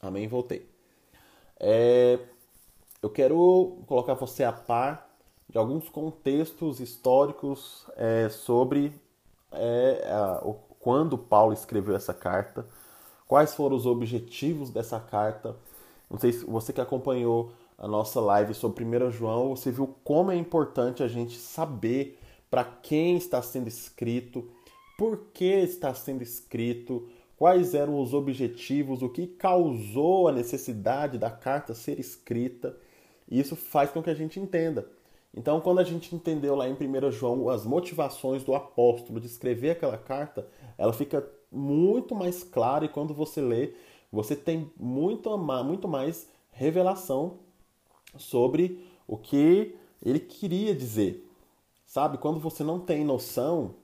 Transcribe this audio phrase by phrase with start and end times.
[0.00, 0.28] Amém?
[0.28, 0.68] Voltei.
[1.58, 2.18] É,
[3.02, 5.08] eu quero colocar você a par
[5.48, 8.92] de alguns contextos históricos é, sobre
[9.52, 12.66] é, a, o, quando Paulo escreveu essa carta,
[13.26, 15.56] quais foram os objetivos dessa carta.
[16.10, 20.30] Não sei se você que acompanhou a nossa live sobre 1 João, você viu como
[20.30, 22.18] é importante a gente saber
[22.50, 24.48] para quem está sendo escrito,
[24.96, 31.30] por que está sendo escrito, quais eram os objetivos, o que causou a necessidade da
[31.30, 32.76] carta ser escrita.
[33.30, 34.88] Isso faz com que a gente entenda.
[35.34, 39.70] Então, quando a gente entendeu lá em 1 João as motivações do apóstolo de escrever
[39.70, 43.74] aquela carta, ela fica muito mais clara e quando você lê,
[44.10, 47.38] você tem muito, muito mais revelação
[48.16, 51.28] sobre o que ele queria dizer.
[51.84, 52.16] Sabe?
[52.16, 53.74] Quando você não tem noção,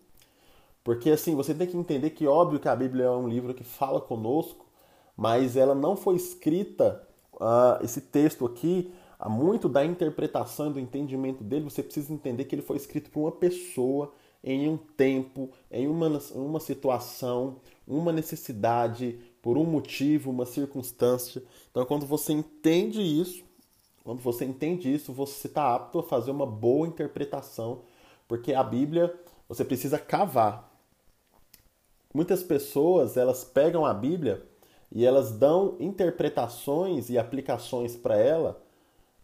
[0.85, 3.65] porque assim, você tem que entender que óbvio que a Bíblia é um livro que
[3.65, 4.67] fala conosco,
[5.17, 10.81] mas ela não foi escrita, uh, esse texto aqui, há muito da interpretação e do
[10.81, 15.51] entendimento dele, você precisa entender que ele foi escrito por uma pessoa em um tempo,
[15.71, 21.43] em uma, uma situação, uma necessidade, por um motivo, uma circunstância.
[21.71, 23.45] Então, quando você entende isso,
[24.03, 27.83] quando você entende isso, você está apto a fazer uma boa interpretação,
[28.27, 29.15] porque a Bíblia
[29.49, 30.72] você precisa cavar.
[32.13, 34.43] Muitas pessoas elas pegam a Bíblia
[34.91, 38.63] e elas dão interpretações e aplicações para ela.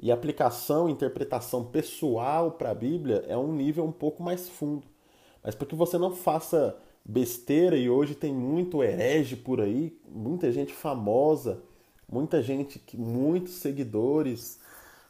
[0.00, 4.86] E aplicação, interpretação pessoal para a Bíblia é um nível um pouco mais fundo.
[5.42, 10.52] Mas para que você não faça besteira, e hoje tem muito herege por aí, muita
[10.52, 11.62] gente famosa,
[12.10, 14.60] muita gente, muitos seguidores,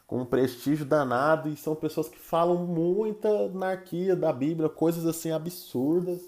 [0.07, 5.29] com um prestígio danado, e são pessoas que falam muita anarquia da Bíblia, coisas assim
[5.31, 6.21] absurdas.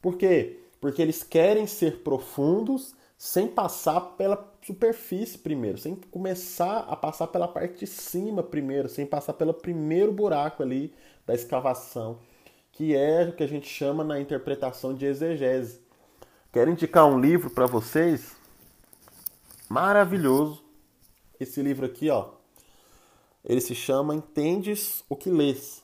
[0.00, 0.60] Por quê?
[0.80, 7.46] Porque eles querem ser profundos sem passar pela superfície primeiro, sem começar a passar pela
[7.46, 10.94] parte de cima primeiro, sem passar pelo primeiro buraco ali
[11.26, 12.18] da escavação,
[12.72, 15.80] que é o que a gente chama na interpretação de exegese.
[16.50, 18.34] Quero indicar um livro para vocês
[19.68, 20.64] maravilhoso.
[21.38, 22.30] Esse livro aqui, ó.
[23.44, 25.82] Ele se chama Entendes o que lês.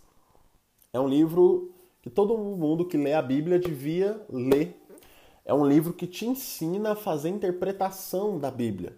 [0.92, 1.70] É um livro
[2.02, 4.74] que todo mundo que lê a Bíblia devia ler
[5.46, 8.96] é um livro que te ensina a fazer interpretação da Bíblia.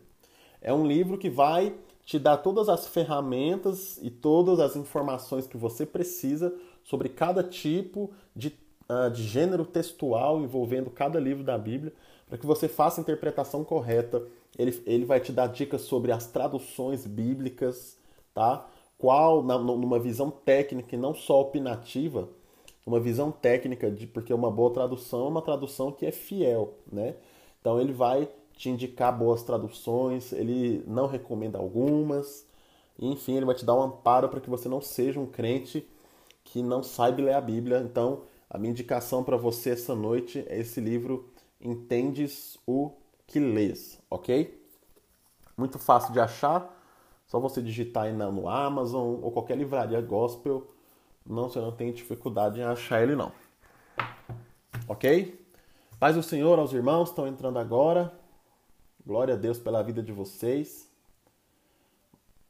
[0.62, 1.75] É um livro que vai
[2.06, 8.10] te dar todas as ferramentas e todas as informações que você precisa sobre cada tipo
[8.34, 8.58] de,
[8.88, 11.92] uh, de gênero textual envolvendo cada livro da Bíblia,
[12.26, 14.26] para que você faça a interpretação correta.
[14.58, 17.98] Ele, ele vai te dar dicas sobre as traduções bíblicas,
[18.32, 18.66] tá?
[18.97, 22.31] Qual, na, numa visão técnica e não só opinativa,
[22.87, 27.16] uma visão técnica de porque uma boa tradução é uma tradução que é fiel, né?
[27.61, 32.47] Então ele vai te indicar boas traduções, ele não recomenda algumas,
[32.99, 35.88] enfim, ele vai te dar um amparo para que você não seja um crente
[36.43, 37.78] que não sabe ler a Bíblia.
[37.78, 41.31] Então, a minha indicação para você essa noite é esse livro
[41.61, 42.93] Entendes o
[43.27, 44.65] que lês, ok?
[45.56, 46.72] Muito fácil de achar,
[47.27, 50.69] só você digitar aí no Amazon ou qualquer livraria gospel
[51.28, 53.31] não, você não tem dificuldade em achar ele não.
[54.89, 55.47] Ok?
[56.00, 58.12] Paz do Senhor aos irmãos, estão entrando agora.
[59.05, 60.88] Glória a Deus pela vida de vocês.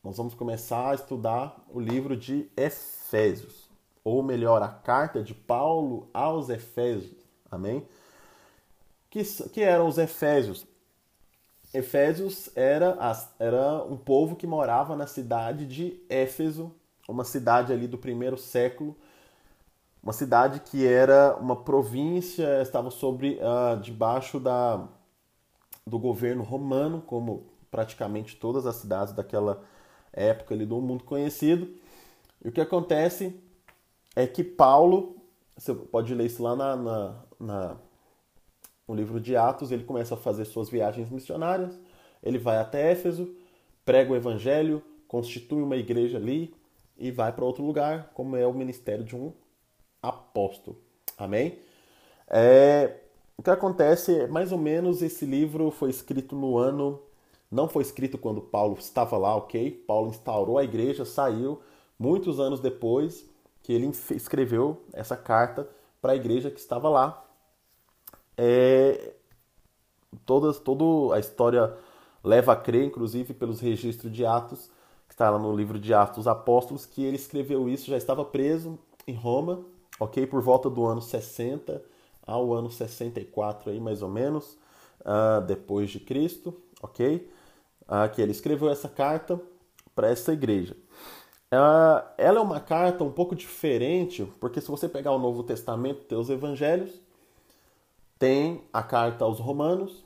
[0.02, 3.68] Nós vamos começar a estudar o livro de Efésios,
[4.04, 7.26] ou melhor, a carta de Paulo aos Efésios.
[7.50, 7.84] Amém?
[9.10, 10.64] Que, que eram os Efésios?
[11.74, 12.96] Efésios era,
[13.38, 16.72] era um povo que morava na cidade de Éfeso,
[17.08, 18.94] uma cidade ali do primeiro século,
[20.02, 24.86] uma cidade que era uma província, estava sobre uh, debaixo da,
[25.86, 29.64] do governo romano, como praticamente todas as cidades daquela
[30.12, 31.68] época ali do mundo conhecido.
[32.44, 33.40] E o que acontece
[34.14, 35.16] é que Paulo,
[35.56, 37.76] você pode ler isso lá na, na, na,
[38.86, 41.78] no livro de Atos, ele começa a fazer suas viagens missionárias,
[42.22, 43.34] ele vai até Éfeso,
[43.84, 46.54] prega o evangelho, constitui uma igreja ali,
[46.98, 49.32] e vai para outro lugar, como é o ministério de um
[50.02, 50.78] apóstolo.
[51.16, 51.58] Amém?
[52.28, 53.00] É,
[53.36, 57.00] o que acontece, mais ou menos, esse livro foi escrito no ano.
[57.50, 59.70] Não foi escrito quando Paulo estava lá, ok?
[59.86, 61.60] Paulo instaurou a igreja, saiu.
[61.98, 63.28] Muitos anos depois
[63.62, 65.68] que ele escreveu essa carta
[66.00, 67.24] para a igreja que estava lá.
[68.36, 69.14] É,
[70.24, 71.74] todas, toda a história
[72.22, 74.70] leva a crer, inclusive pelos registros de Atos,
[75.18, 78.78] está lá no livro de Atos dos Apóstolos, que ele escreveu isso, já estava preso
[79.06, 79.64] em Roma,
[79.98, 80.26] ok?
[80.26, 81.82] Por volta do ano 60
[82.26, 84.56] ao ano 64, aí, mais ou menos,
[85.00, 87.28] uh, depois de Cristo, ok?
[87.88, 89.40] ah, que ele escreveu essa carta
[89.94, 90.76] para essa igreja.
[91.50, 96.04] Ah, ela é uma carta um pouco diferente, porque se você pegar o Novo Testamento,
[96.04, 97.00] tem os evangelhos,
[98.18, 100.04] tem a carta aos Romanos,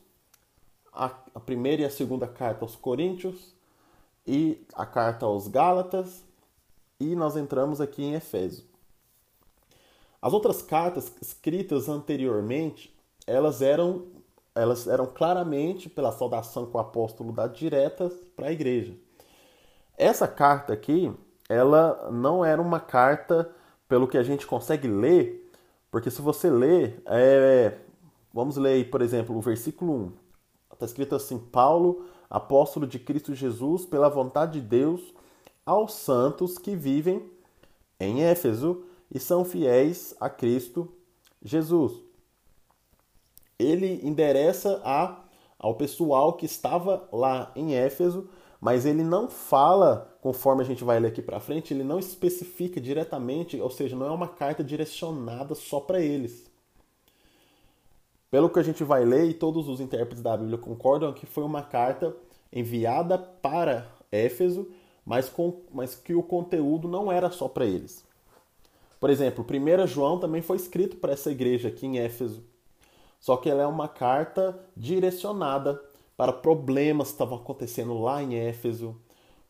[0.93, 3.53] a, a primeira e a segunda carta aos Coríntios,
[4.26, 6.24] e a carta aos Gálatas,
[6.98, 8.64] e nós entramos aqui em Efésio.
[10.20, 12.96] As outras cartas escritas anteriormente,
[13.26, 14.06] elas eram
[14.54, 18.94] elas eram claramente pela saudação que o apóstolo dá diretas para a igreja.
[19.96, 21.10] Essa carta aqui,
[21.48, 23.50] ela não era uma carta
[23.88, 25.50] pelo que a gente consegue ler,
[25.90, 27.78] porque se você ler, é,
[28.32, 30.12] vamos ler por exemplo, o versículo 1.
[30.72, 35.02] Está escrito assim: Paulo, apóstolo de Cristo Jesus, pela vontade de Deus,
[35.67, 37.31] aos santos que vivem
[38.00, 38.84] em Éfeso
[39.14, 40.90] e são fiéis a Cristo
[41.44, 41.93] Jesus.
[43.58, 45.23] Ele endereça a,
[45.58, 48.26] ao pessoal que estava lá em Éfeso,
[48.58, 52.81] mas ele não fala, conforme a gente vai ler aqui para frente, ele não especifica
[52.81, 56.50] diretamente, ou seja, não é uma carta direcionada só para eles.
[58.32, 61.44] Pelo que a gente vai ler, e todos os intérpretes da Bíblia concordam que foi
[61.44, 62.17] uma carta
[62.50, 64.70] enviada para Éfeso,
[65.05, 68.02] mas, com, mas que o conteúdo não era só para eles.
[68.99, 72.43] Por exemplo, 1 João também foi escrito para essa igreja aqui em Éfeso.
[73.20, 75.79] Só que ela é uma carta direcionada
[76.17, 78.96] para problemas que estavam acontecendo lá em Éfeso,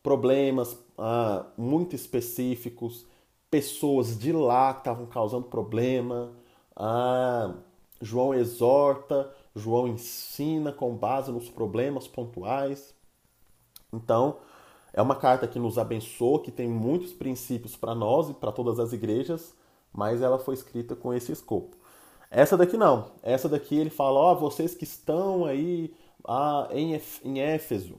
[0.03, 3.05] problemas ah, muito específicos,
[3.49, 6.33] pessoas de lá que estavam causando problema.
[6.75, 7.53] Ah,
[8.01, 12.93] João exorta, João ensina com base nos problemas pontuais.
[13.91, 14.37] Então,
[14.91, 18.79] é uma carta que nos abençoa, que tem muitos princípios para nós e para todas
[18.79, 19.53] as igrejas,
[19.91, 21.75] mas ela foi escrita com esse escopo.
[22.29, 23.11] Essa daqui não.
[23.21, 25.93] Essa daqui ele fala: Ó, oh, vocês que estão aí
[26.27, 27.95] ah, em, em Éfeso.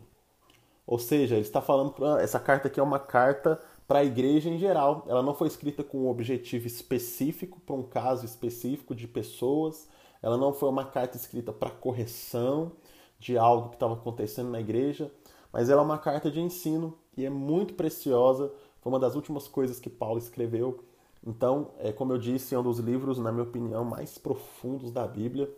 [0.87, 1.94] Ou seja, ele está falando.
[2.19, 5.04] Essa carta aqui é uma carta para a igreja em geral.
[5.08, 9.88] Ela não foi escrita com um objetivo específico, para um caso específico de pessoas.
[10.22, 12.72] Ela não foi uma carta escrita para correção
[13.19, 15.10] de algo que estava acontecendo na igreja
[15.54, 18.52] mas ela é uma carta de ensino e é muito preciosa.
[18.81, 20.82] Foi uma das últimas coisas que Paulo escreveu.
[21.25, 25.06] Então, é como eu disse, é um dos livros, na minha opinião, mais profundos da
[25.06, 25.48] Bíblia.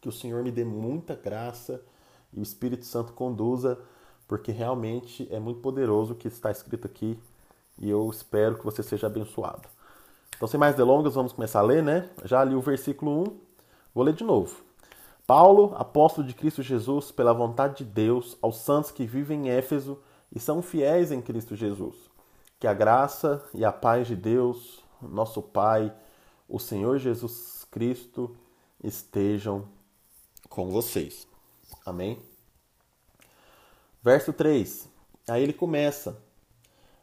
[0.00, 1.84] Que o Senhor me dê muita graça
[2.32, 3.78] e o Espírito Santo conduza,
[4.26, 7.18] porque realmente é muito poderoso o que está escrito aqui
[7.82, 9.68] e eu espero que você seja abençoado.
[10.36, 12.08] Então, sem mais delongas, vamos começar a ler, né?
[12.24, 13.24] Já li o versículo 1,
[13.94, 14.62] vou ler de novo.
[15.26, 19.98] Paulo, apóstolo de Cristo Jesus, pela vontade de Deus, aos santos que vivem em Éfeso
[20.34, 21.94] e são fiéis em Cristo Jesus.
[22.58, 25.92] Que a graça e a paz de Deus, nosso Pai,
[26.48, 28.36] o Senhor Jesus Cristo,
[28.82, 29.64] estejam
[30.48, 31.26] com vocês.
[31.84, 32.18] Amém?
[34.02, 34.88] Verso 3.
[35.28, 36.20] Aí ele começa.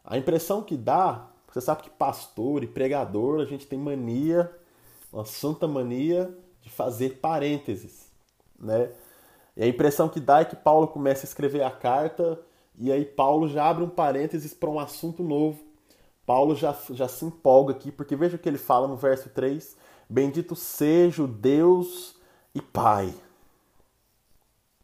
[0.04, 4.50] A impressão que dá, você sabe que pastor e pregador, a gente tem mania,
[5.12, 6.32] uma santa mania
[6.62, 8.10] de fazer parênteses
[8.60, 8.92] né?
[9.56, 12.38] E a impressão que dá é que Paulo começa a escrever a carta
[12.78, 15.58] e aí Paulo já abre um parênteses para um assunto novo.
[16.26, 19.76] Paulo já, já se empolga aqui, porque veja o que ele fala no verso 3:
[20.08, 22.14] Bendito seja Deus
[22.54, 23.12] e Pai.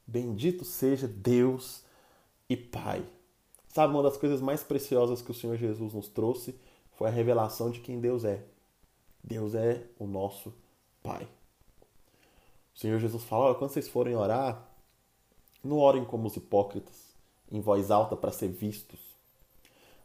[0.06, 1.84] Bendito seja Deus
[2.48, 3.04] e Pai.
[3.76, 6.58] Sabe, uma das coisas mais preciosas que o Senhor Jesus nos trouxe
[6.92, 8.42] foi a revelação de quem Deus é.
[9.22, 10.50] Deus é o nosso
[11.02, 11.28] Pai.
[12.74, 14.66] O Senhor Jesus fala: quando vocês forem orar,
[15.62, 17.14] não orem como os hipócritas,
[17.52, 18.98] em voz alta para ser vistos.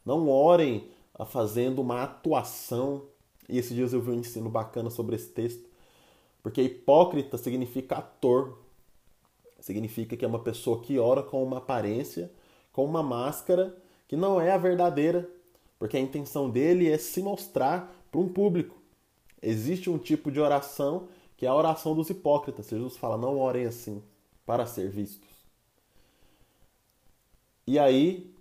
[0.04, 3.06] Não orem ah, fazendo uma atuação.
[3.48, 5.66] E esses dias eu vi um ensino bacana sobre esse texto.
[6.42, 8.58] Porque hipócrita significa ator.
[9.60, 12.30] Significa que é uma pessoa que ora com uma aparência,
[12.72, 13.76] com uma máscara
[14.08, 15.28] que não é a verdadeira.
[15.78, 18.80] Porque a intenção dele é se mostrar para um público.
[19.42, 22.68] Existe um tipo de oração que é a oração dos hipócritas.
[22.68, 24.02] Jesus fala: não orem assim
[24.46, 25.28] para ser vistos.
[27.66, 28.32] E aí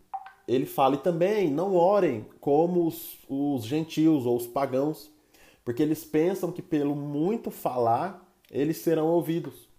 [0.47, 5.09] ele fala e também não orem como os, os gentios ou os pagãos,
[5.63, 9.69] porque eles pensam que pelo muito falar eles serão ouvidos.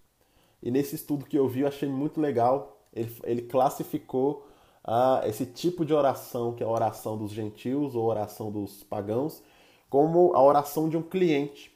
[0.61, 2.72] E nesse estudo que eu vi eu achei muito legal.
[2.93, 4.47] Ele, ele classificou
[4.83, 9.41] ah, esse tipo de oração, que é a oração dos gentios ou oração dos pagãos,
[9.89, 11.71] como a oração de um cliente.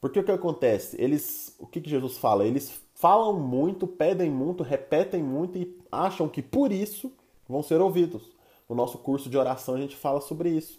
[0.00, 1.00] Porque o que acontece?
[1.00, 2.44] Eles, o que, que Jesus fala?
[2.44, 7.12] Eles falam muito, pedem muito, repetem muito e acham que por isso
[7.48, 8.22] vão ser ouvidos.
[8.68, 10.78] No nosso curso de oração a gente fala sobre isso.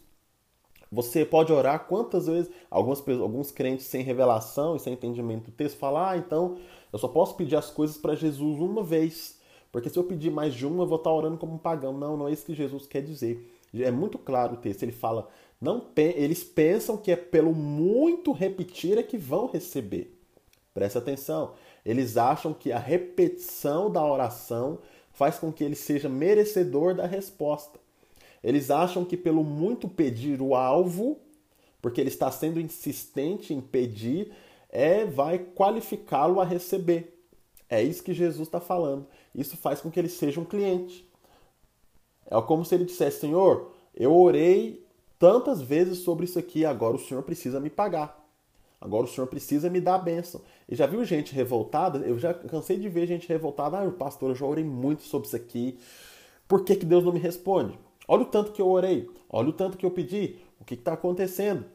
[0.92, 5.78] Você pode orar quantas vezes, algumas, alguns crentes sem revelação e sem entendimento do texto
[5.78, 6.58] falam, ah, então
[6.92, 9.38] eu só posso pedir as coisas para Jesus uma vez,
[9.72, 11.96] Porque se eu pedir mais de uma, eu vou estar orando como um pagão.
[11.98, 13.54] Não, não é isso que Jesus quer dizer.
[13.74, 14.82] É muito claro o texto.
[14.82, 15.30] Ele fala,
[15.62, 20.18] não eles pensam que é pelo muito repetir é que vão receber.
[20.74, 21.54] Presta atenção.
[21.86, 24.80] Eles acham que a repetição da oração
[25.12, 27.80] faz com que ele seja merecedor da resposta.
[28.44, 31.20] Eles acham que pelo muito pedir o alvo,
[31.82, 34.32] porque ele está sendo insistente em pedir,
[34.70, 37.16] é vai qualificá-lo a receber.
[37.68, 39.08] É isso que Jesus está falando.
[39.34, 41.08] Isso faz com que ele seja um cliente.
[42.26, 44.86] É como se ele dissesse: Senhor, eu orei
[45.18, 48.18] tantas vezes sobre isso aqui, agora o Senhor precisa me pagar.
[48.82, 50.42] Agora o Senhor precisa me dar a bênção.
[50.68, 52.00] E já viu gente revoltada?
[52.00, 53.78] Eu já cansei de ver gente revoltada.
[53.78, 55.78] Ah, pastor, eu já orei muito sobre isso aqui.
[56.48, 57.78] Por que, que Deus não me responde?
[58.08, 59.10] Olha o tanto que eu orei.
[59.30, 60.38] Olha o tanto que eu pedi.
[60.62, 61.66] O que está acontecendo?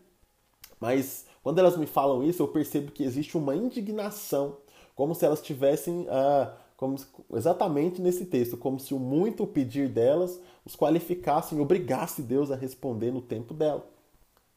[0.81, 4.57] Mas quando elas me falam isso, eu percebo que existe uma indignação,
[4.97, 6.97] como se elas tivessem ah, como
[7.35, 13.13] exatamente nesse texto, como se o muito pedir delas os qualificasse, obrigasse Deus a responder
[13.13, 13.87] no tempo dela.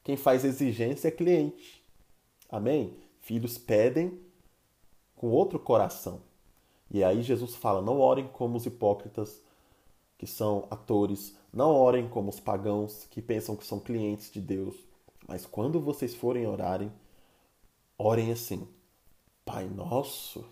[0.01, 1.83] Quem faz exigência é cliente.
[2.49, 2.95] Amém?
[3.19, 4.17] Filhos pedem
[5.13, 6.21] com outro coração.
[6.89, 9.41] E aí Jesus fala: não orem como os hipócritas,
[10.17, 14.86] que são atores, não orem como os pagãos, que pensam que são clientes de Deus.
[15.27, 16.91] Mas quando vocês forem orarem,
[17.97, 18.67] orem assim:
[19.43, 20.45] Pai nosso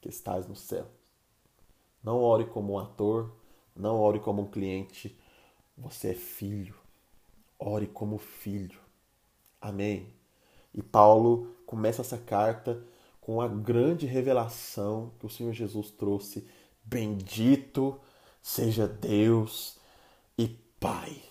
[0.00, 0.86] que estás no céu.
[2.02, 3.32] Não ore como um ator,
[3.74, 5.18] não ore como um cliente.
[5.78, 6.74] Você é filho.
[7.58, 8.78] Ore como filho.
[9.60, 10.12] Amém.
[10.74, 12.84] E Paulo começa essa carta
[13.20, 16.46] com a grande revelação que o Senhor Jesus trouxe.
[16.84, 17.98] Bendito
[18.42, 19.78] seja Deus
[20.36, 20.48] e
[20.78, 21.22] Pai.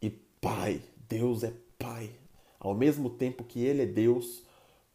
[0.00, 1.52] E Pai, Deus é
[1.82, 2.10] Pai.
[2.60, 4.42] Ao mesmo tempo que Ele é Deus,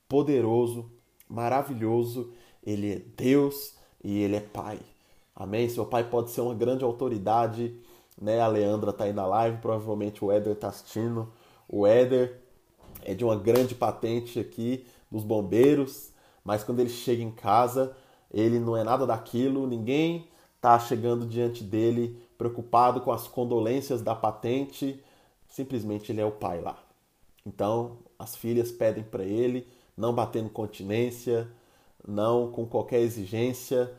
[0.08, 0.90] poderoso,
[1.28, 2.32] maravilhoso,
[2.64, 4.80] Ele é Deus e Ele é Pai.
[5.36, 5.70] Amém?
[5.70, 7.76] Seu pai pode ser uma grande autoridade,
[8.20, 8.40] né?
[8.40, 11.32] A Leandra tá aí na live, provavelmente o Éder tá assistindo.
[11.70, 12.40] O Éder
[13.04, 16.12] é de uma grande patente aqui dos bombeiros,
[16.44, 17.96] mas quando ele chega em casa,
[18.34, 20.28] ele não é nada daquilo, ninguém
[20.60, 25.04] tá chegando diante dele preocupado com as condolências da patente,
[25.48, 26.78] simplesmente ele é o pai lá.
[27.46, 31.48] Então, as filhas pedem para ele não batendo continência,
[32.08, 33.92] não com qualquer exigência,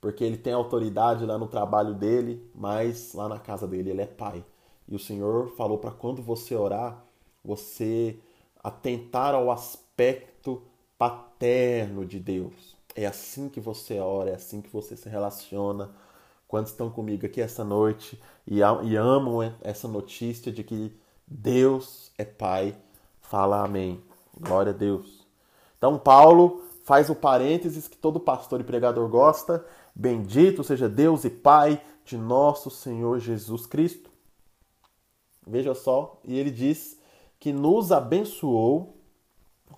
[0.00, 4.06] porque ele tem autoridade lá no trabalho dele, mas lá na casa dele ele é
[4.06, 4.44] pai.
[4.86, 7.02] E o Senhor falou para quando você orar,
[7.42, 8.18] você
[8.62, 10.62] atentar ao aspecto
[10.98, 12.76] paterno de Deus.
[12.94, 15.90] É assim que você ora, é assim que você se relaciona.
[16.46, 20.94] Quando estão comigo aqui essa noite e, e amam essa notícia de que
[21.26, 22.76] Deus é Pai,
[23.20, 24.00] fala amém.
[24.38, 25.26] Glória a Deus.
[25.78, 29.64] Então, Paulo faz o parênteses que todo pastor e pregador gosta
[29.98, 34.10] Bendito seja Deus e Pai de nosso Senhor Jesus Cristo.
[35.46, 36.98] Veja só, e ele diz
[37.40, 39.00] que nos abençoou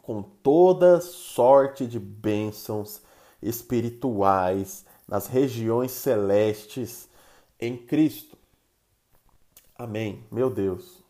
[0.03, 3.01] com toda sorte de bênçãos
[3.41, 7.09] espirituais nas regiões celestes
[7.61, 8.37] em Cristo.
[9.79, 10.27] Amém.
[10.31, 11.03] Meu Deus.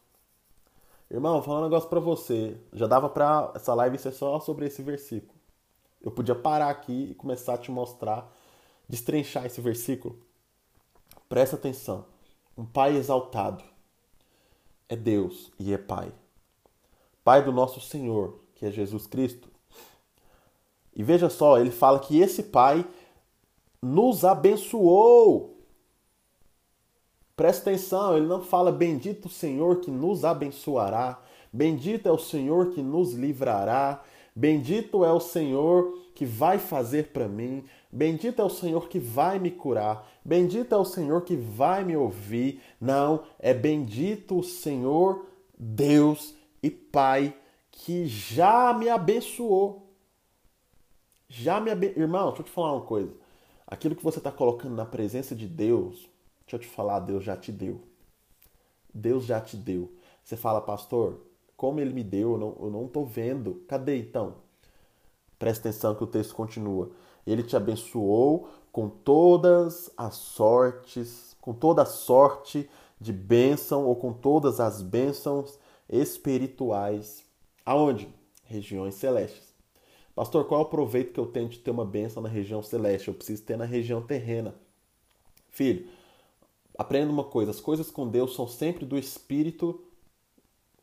[1.11, 2.55] Irmão, vou falar um negócio para você.
[2.75, 5.41] Já dava para essa live ser só sobre esse versículo.
[6.03, 8.31] Eu podia parar aqui e começar a te mostrar
[8.89, 10.19] destrinchar esse versículo,
[11.29, 12.07] presta atenção.
[12.57, 13.63] Um pai exaltado
[14.89, 16.11] é Deus e é Pai.
[17.23, 19.49] Pai do nosso Senhor, que é Jesus Cristo.
[20.97, 22.87] E veja só, ele fala que esse Pai
[23.81, 25.58] nos abençoou.
[27.39, 32.73] Presta atenção, ele não fala bendito o Senhor que nos abençoará, bendito é o Senhor
[32.73, 34.03] que nos livrará,
[34.37, 39.39] bendito é o Senhor que vai fazer para mim, Bendito é o Senhor que vai
[39.39, 40.07] me curar.
[40.25, 42.61] Bendito é o Senhor que vai me ouvir.
[42.81, 45.27] Não, é bendito o Senhor,
[45.59, 47.35] Deus e Pai,
[47.71, 49.91] que já me abençoou.
[51.29, 52.03] Já me abençoou.
[52.03, 53.15] Irmão, deixa eu te falar uma coisa.
[53.67, 56.09] Aquilo que você está colocando na presença de Deus,
[56.49, 57.83] deixa eu te falar, Deus já te deu.
[58.93, 59.93] Deus já te deu.
[60.25, 61.21] Você fala, pastor,
[61.55, 63.63] como ele me deu, eu não estou vendo.
[63.69, 64.37] Cadê então?
[65.39, 66.91] Presta atenção que o texto continua.
[67.27, 74.13] Ele te abençoou com todas as sortes, com toda a sorte de bênção ou com
[74.13, 77.25] todas as bênçãos espirituais.
[77.65, 78.09] Aonde?
[78.45, 79.55] Regiões celestes.
[80.15, 83.09] Pastor, qual é o proveito que eu tenho de ter uma bênção na região celeste?
[83.09, 84.55] Eu preciso ter na região terrena.
[85.51, 85.89] Filho,
[86.79, 89.83] aprenda uma coisa: as coisas com Deus são sempre do espírito,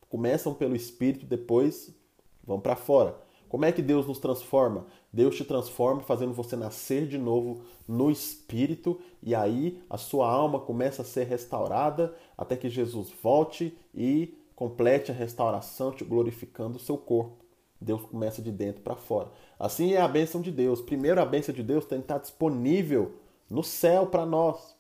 [0.10, 1.96] começam pelo espírito, depois
[2.44, 3.24] vão para fora.
[3.48, 4.86] Como é que Deus nos transforma?
[5.14, 10.60] Deus te transforma fazendo você nascer de novo no espírito e aí a sua alma
[10.60, 16.82] começa a ser restaurada até que Jesus volte e complete a restauração, te glorificando o
[16.82, 17.46] seu corpo.
[17.80, 19.32] Deus começa de dentro para fora.
[19.60, 20.82] Assim é a bênção de Deus.
[20.82, 23.14] Primeiro, a bênção de Deus tem que estar disponível
[23.50, 24.75] no céu para nós.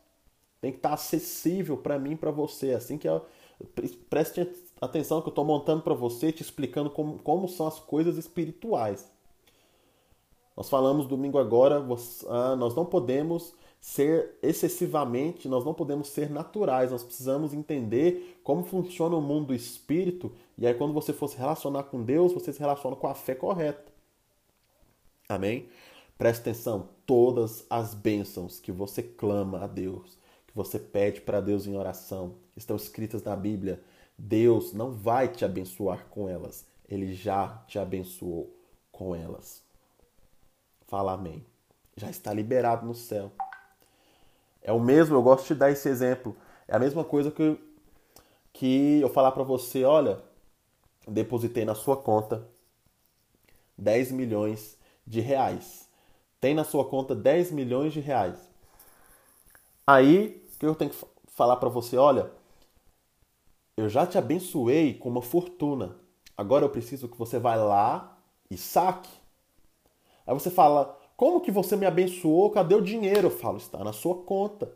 [0.62, 2.72] Tem que estar acessível para mim para você.
[2.72, 3.22] Assim que é
[4.10, 4.48] Preste
[4.82, 9.10] atenção que eu estou montando para você, te explicando como, como são as coisas espirituais.
[10.56, 11.86] Nós falamos domingo agora,
[12.28, 18.64] ah, nós não podemos ser excessivamente, nós não podemos ser naturais, nós precisamos entender como
[18.64, 22.52] funciona o mundo do espírito, e aí quando você for se relacionar com Deus, você
[22.52, 23.94] se relaciona com a fé correta.
[25.30, 25.68] Amém?
[26.18, 30.18] Preste atenção, todas as bênçãos que você clama a Deus,
[30.56, 33.84] você pede para Deus em oração, estão escritas na Bíblia.
[34.18, 38.56] Deus não vai te abençoar com elas, ele já te abençoou
[38.90, 39.62] com elas.
[40.88, 41.46] Fala amém.
[41.98, 43.32] Já está liberado no céu.
[44.62, 46.36] É o mesmo, eu gosto de dar esse exemplo.
[46.68, 47.60] É a mesma coisa que,
[48.54, 50.22] que eu falar para você, olha,
[51.08, 52.48] depositei na sua conta
[53.78, 55.90] 10 milhões de reais.
[56.40, 58.38] Tem na sua conta 10 milhões de reais.
[59.86, 61.98] Aí, que eu tenho que falar para você?
[61.98, 62.32] Olha,
[63.78, 65.98] eu já te abençoei com uma fortuna.
[66.38, 68.18] Agora eu preciso que você vá lá
[68.50, 69.10] e saque.
[70.26, 72.50] Aí você fala: Como que você me abençoou?
[72.52, 73.28] Cadê o dinheiro?
[73.28, 74.72] Eu falo: Está na sua conta.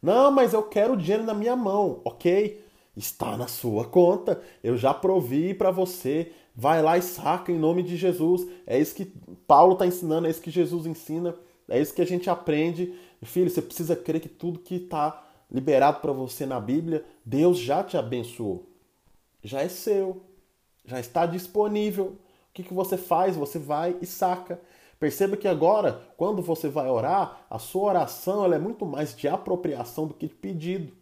[0.00, 2.00] Não, mas eu quero o dinheiro na minha mão.
[2.04, 2.64] Ok,
[2.96, 4.40] está na sua conta.
[4.62, 6.32] Eu já provi para você.
[6.54, 8.46] Vai lá e saca em nome de Jesus.
[8.66, 9.04] É isso que
[9.46, 11.34] Paulo está ensinando, é isso que Jesus ensina,
[11.68, 12.92] é isso que a gente aprende.
[13.26, 17.82] Filho, você precisa crer que tudo que está liberado para você na Bíblia, Deus já
[17.82, 18.66] te abençoou.
[19.42, 20.22] Já é seu.
[20.84, 22.06] Já está disponível.
[22.06, 22.18] O
[22.54, 23.36] que, que você faz?
[23.36, 24.60] Você vai e saca.
[24.98, 29.28] Perceba que agora, quando você vai orar, a sua oração ela é muito mais de
[29.28, 30.92] apropriação do que de pedido.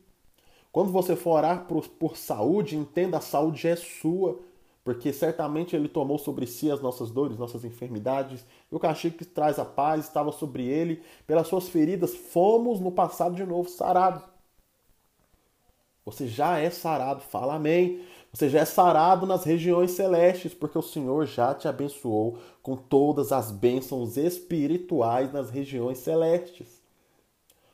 [0.70, 4.38] Quando você for orar por, por saúde, entenda a saúde é sua,
[4.87, 9.25] porque certamente ele tomou sobre si as nossas dores, nossas enfermidades, e o castigo que
[9.25, 11.03] traz a paz estava sobre ele.
[11.27, 14.22] Pelas suas feridas fomos no passado de novo sarados.
[16.05, 18.01] Você já é sarado, fala amém.
[18.33, 23.33] Você já é sarado nas regiões celestes, porque o Senhor já te abençoou com todas
[23.33, 26.81] as bênçãos espirituais nas regiões celestes.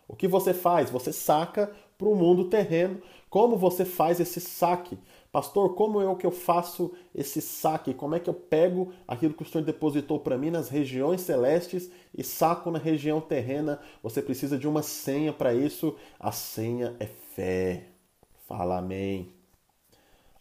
[0.09, 0.89] O que você faz?
[0.89, 3.03] Você saca para o mundo terreno.
[3.33, 4.99] Como você faz esse saque?
[5.33, 7.95] Pastor, como é que eu faço esse saque?
[7.95, 11.91] Como é que eu pego aquilo que o Senhor depositou para mim nas regiões celestes
[12.15, 13.81] e saco na região terrena?
[14.03, 15.97] Você precisa de uma senha para isso.
[16.21, 17.87] A senha é fé.
[18.47, 19.33] Fala amém.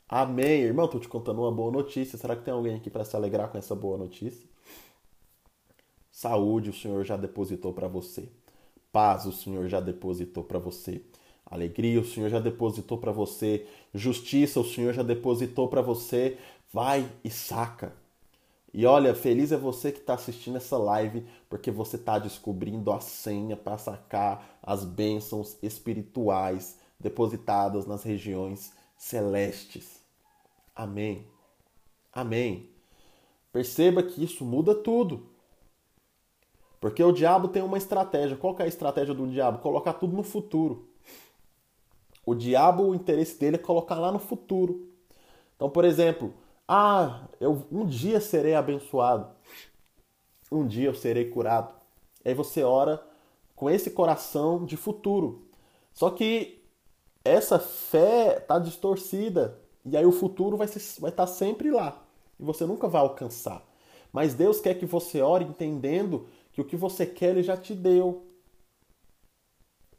[0.10, 0.60] Amém.
[0.60, 2.18] Irmão, estou te contando uma boa notícia.
[2.18, 4.46] Será que tem alguém aqui para se alegrar com essa boa notícia?
[6.12, 8.28] Saúde o Senhor já depositou para você.
[8.92, 11.02] Paz o Senhor já depositou para você.
[11.52, 13.68] Alegria o Senhor já depositou para você.
[13.94, 16.38] Justiça o Senhor já depositou para você.
[16.72, 17.94] Vai e saca.
[18.74, 23.02] E olha, feliz é você que está assistindo essa live, porque você está descobrindo a
[23.02, 30.02] senha para sacar as bênçãos espirituais depositadas nas regiões celestes.
[30.74, 31.28] Amém.
[32.14, 32.70] Amém.
[33.52, 35.28] Perceba que isso muda tudo.
[36.80, 38.38] Porque o diabo tem uma estratégia.
[38.38, 39.60] Qual é a estratégia do diabo?
[39.60, 40.91] Colocar tudo no futuro.
[42.26, 44.88] O diabo, o interesse dele é colocar lá no futuro.
[45.56, 46.34] Então, por exemplo,
[46.68, 49.28] ah, eu um dia serei abençoado.
[50.52, 51.74] Um dia eu serei curado.
[52.24, 53.02] Aí você ora
[53.56, 55.48] com esse coração de futuro.
[55.94, 56.64] Só que
[57.24, 59.60] essa fé está distorcida.
[59.86, 62.04] E aí o futuro vai, vai estar tá sempre lá.
[62.40, 63.64] E você nunca vai alcançar.
[64.12, 67.74] Mas Deus quer que você ore entendendo que o que você quer Ele já te
[67.74, 68.26] deu.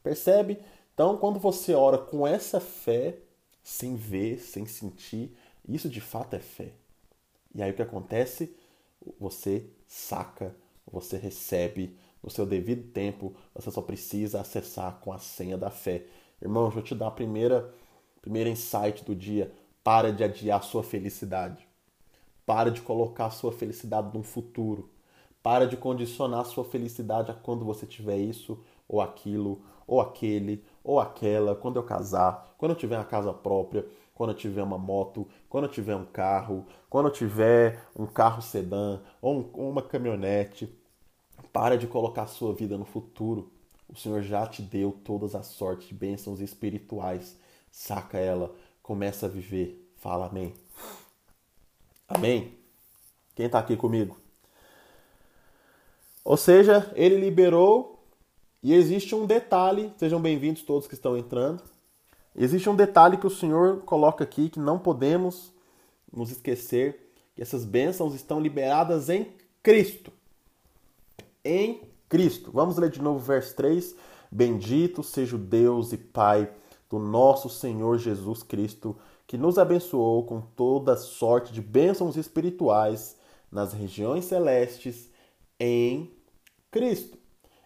[0.03, 0.59] Percebe?
[0.95, 3.19] Então, quando você ora com essa fé,
[3.63, 5.35] sem ver, sem sentir,
[5.67, 6.73] isso de fato é fé.
[7.55, 8.55] E aí o que acontece?
[9.19, 10.55] Você saca,
[10.91, 16.07] você recebe no seu devido tempo, você só precisa acessar com a senha da fé.
[16.41, 17.73] Irmão, eu te dar a primeira,
[18.21, 19.53] primeira insight do dia.
[19.83, 21.67] Para de adiar a sua felicidade.
[22.47, 24.91] Para de colocar a sua felicidade no futuro.
[25.43, 30.65] Para de condicionar a sua felicidade a quando você tiver isso, ou aquilo, ou aquele,
[30.85, 34.79] ou aquela, quando eu casar, quando eu tiver uma casa própria, quando eu tiver uma
[34.79, 39.83] moto, quando eu tiver um carro, quando eu tiver um carro sedã ou um, uma
[39.83, 40.73] caminhonete.
[41.53, 43.53] Para de colocar a sua vida no futuro.
[43.89, 47.37] O Senhor já te deu todas as sortes de bênçãos espirituais.
[47.71, 49.93] Saca ela, começa a viver.
[49.97, 50.55] Fala amém.
[52.09, 52.57] Amém.
[53.35, 54.17] Quem está aqui comigo?
[56.25, 57.92] Ou seja, ele liberou
[58.63, 61.63] e existe um detalhe, sejam bem-vindos todos que estão entrando.
[62.37, 65.53] Existe um detalhe que o Senhor coloca aqui que não podemos
[66.13, 70.13] nos esquecer, que essas bênçãos estão liberadas em Cristo.
[71.45, 72.53] Em Cristo.
[72.53, 73.97] Vamos ler de novo o verso 3.
[74.31, 76.49] Bendito seja o Deus e Pai
[76.89, 78.97] do nosso Senhor Jesus Cristo,
[79.27, 83.17] que nos abençoou com toda sorte de bênçãos espirituais
[83.51, 85.11] nas regiões celestes
[85.59, 86.13] em
[86.71, 87.22] Cristo.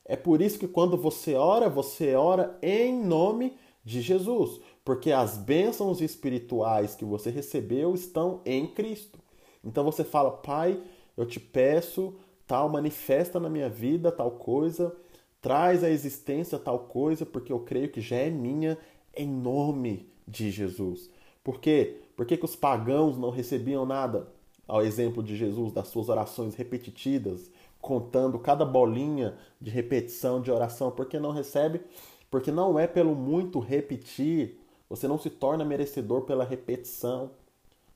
[0.07, 5.37] É por isso que quando você ora, você ora em nome de Jesus, porque as
[5.37, 9.19] bênçãos espirituais que você recebeu estão em Cristo.
[9.64, 10.81] Então você fala, Pai,
[11.16, 12.14] eu te peço,
[12.47, 14.95] tal, manifesta na minha vida tal coisa,
[15.40, 18.79] traz à existência tal coisa, porque eu creio que já é minha,
[19.16, 21.11] em nome de Jesus.
[21.42, 22.01] Por quê?
[22.16, 24.29] Por que, que os pagãos não recebiam nada?
[24.66, 27.51] Ao exemplo de Jesus, das suas orações repetidas,
[27.87, 31.81] contando cada bolinha de repetição de oração, porque não recebe?
[32.29, 34.59] Porque não é pelo muito repetir,
[34.90, 37.31] você não se torna merecedor pela repetição,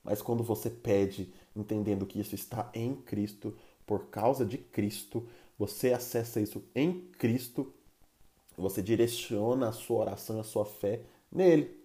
[0.01, 3.53] mas quando você pede, entendendo que isso está em Cristo,
[3.85, 5.27] por causa de Cristo,
[5.59, 7.73] você acessa isso em Cristo,
[8.57, 11.77] você direciona a sua oração, a sua fé nele.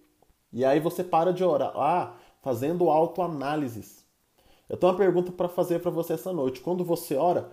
[0.53, 4.05] E aí você para de orar, ah, fazendo autoanálises.
[4.69, 6.61] Eu tenho uma pergunta para fazer para você essa noite.
[6.61, 7.51] Quando você ora,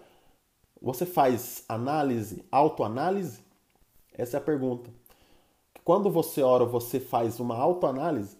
[0.85, 3.43] você faz análise, autoanálise?
[4.13, 4.91] Essa é a pergunta.
[5.83, 8.37] Quando você ora, você faz uma autoanálise?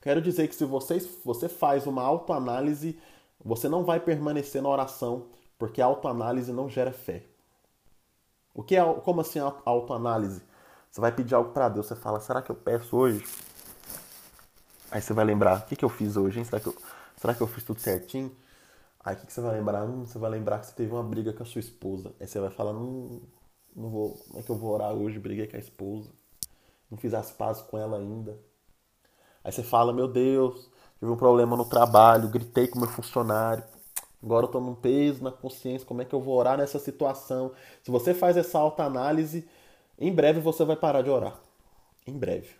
[0.00, 2.98] Quero dizer que se você, você faz uma autoanálise,
[3.44, 5.26] você não vai permanecer na oração,
[5.58, 7.24] porque a autoanálise não gera fé.
[8.54, 10.42] O que é como assim autoanálise?
[10.90, 13.22] Você vai pedir algo para Deus, você fala: "Será que eu peço hoje?"
[14.90, 16.42] Aí você vai lembrar: "O que que eu fiz hoje?
[16.42, 16.76] Será que eu,
[17.18, 18.34] será que eu fiz tudo certinho?"
[19.02, 19.84] Aí o que, que você vai lembrar?
[19.84, 22.14] Hum, você vai lembrar que você teve uma briga com a sua esposa.
[22.20, 23.22] Aí você vai falar, hum,
[23.74, 24.10] não vou.
[24.28, 25.18] Como é que eu vou orar hoje?
[25.18, 26.10] Briguei com a esposa.
[26.90, 28.38] Não fiz as pazes com ela ainda.
[29.42, 33.64] Aí você fala, meu Deus, tive um problema no trabalho, gritei com meu funcionário.
[34.22, 37.52] Agora eu tô num peso na consciência, como é que eu vou orar nessa situação?
[37.82, 39.48] Se você faz essa autoanálise,
[39.98, 41.40] em breve você vai parar de orar.
[42.06, 42.50] Em breve.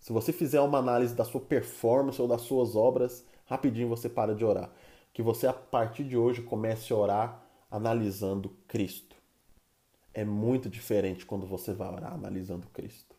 [0.00, 4.34] Se você fizer uma análise da sua performance ou das suas obras, rapidinho você para
[4.34, 4.68] de orar
[5.16, 9.16] que você a partir de hoje comece a orar analisando Cristo.
[10.12, 13.16] É muito diferente quando você vai orar analisando Cristo.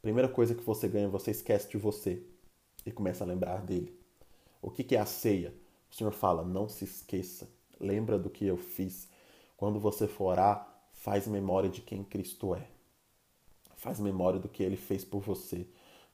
[0.00, 2.22] Primeira coisa que você ganha, você esquece de você
[2.86, 3.94] e começa a lembrar dele.
[4.62, 5.52] O que é a ceia?
[5.90, 7.46] O Senhor fala: não se esqueça,
[7.78, 9.10] lembra do que eu fiz.
[9.58, 12.66] Quando você for orar, faz memória de quem Cristo é.
[13.76, 15.66] Faz memória do que ele fez por você.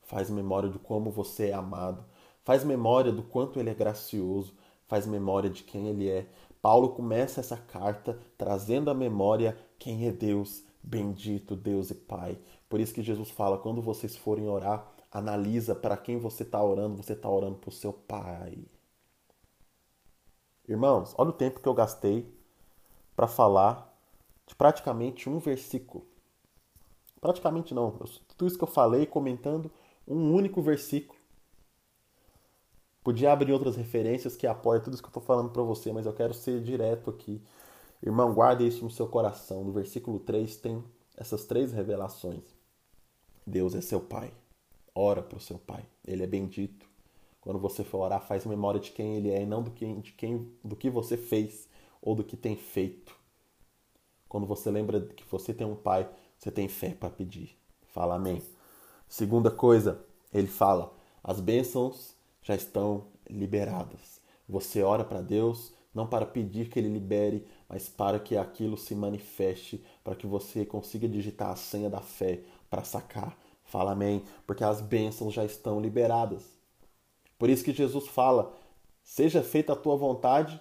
[0.02, 2.04] Faz memória de como você é amado
[2.46, 4.54] faz memória do quanto ele é gracioso,
[4.86, 6.28] faz memória de quem ele é.
[6.62, 12.38] Paulo começa essa carta trazendo à memória quem é Deus, bendito Deus e Pai.
[12.68, 16.96] Por isso que Jesus fala: quando vocês forem orar, analisa para quem você está orando,
[17.02, 18.56] você está orando para o seu Pai.
[20.68, 22.32] Irmãos, olha o tempo que eu gastei
[23.16, 23.92] para falar
[24.46, 26.06] de praticamente um versículo.
[27.20, 29.68] Praticamente não, tudo isso que eu falei comentando
[30.06, 31.15] um único versículo.
[33.06, 36.06] Podia abrir outras referências que apoiam tudo isso que eu estou falando para você, mas
[36.06, 37.40] eu quero ser direto aqui.
[38.02, 39.62] Irmão, guarde isso no seu coração.
[39.62, 40.82] No versículo 3 tem
[41.16, 42.42] essas três revelações.
[43.46, 44.34] Deus é seu Pai.
[44.92, 45.84] Ora para o seu Pai.
[46.04, 46.84] Ele é bendito.
[47.40, 50.10] Quando você for orar, faz memória de quem ele é e não do que, de
[50.10, 51.68] quem, do que você fez
[52.02, 53.16] ou do que tem feito.
[54.28, 57.56] Quando você lembra que você tem um Pai, você tem fé para pedir.
[57.84, 58.42] Fala amém.
[59.08, 60.92] Segunda coisa, ele fala:
[61.22, 62.15] as bênçãos
[62.46, 64.20] já estão liberadas.
[64.48, 68.94] Você ora para Deus não para pedir que Ele libere, mas para que aquilo se
[68.94, 73.36] manifeste, para que você consiga digitar a senha da fé para sacar.
[73.64, 76.44] Fala amém, porque as bênçãos já estão liberadas.
[77.38, 78.54] Por isso que Jesus fala:
[79.02, 80.60] seja feita a tua vontade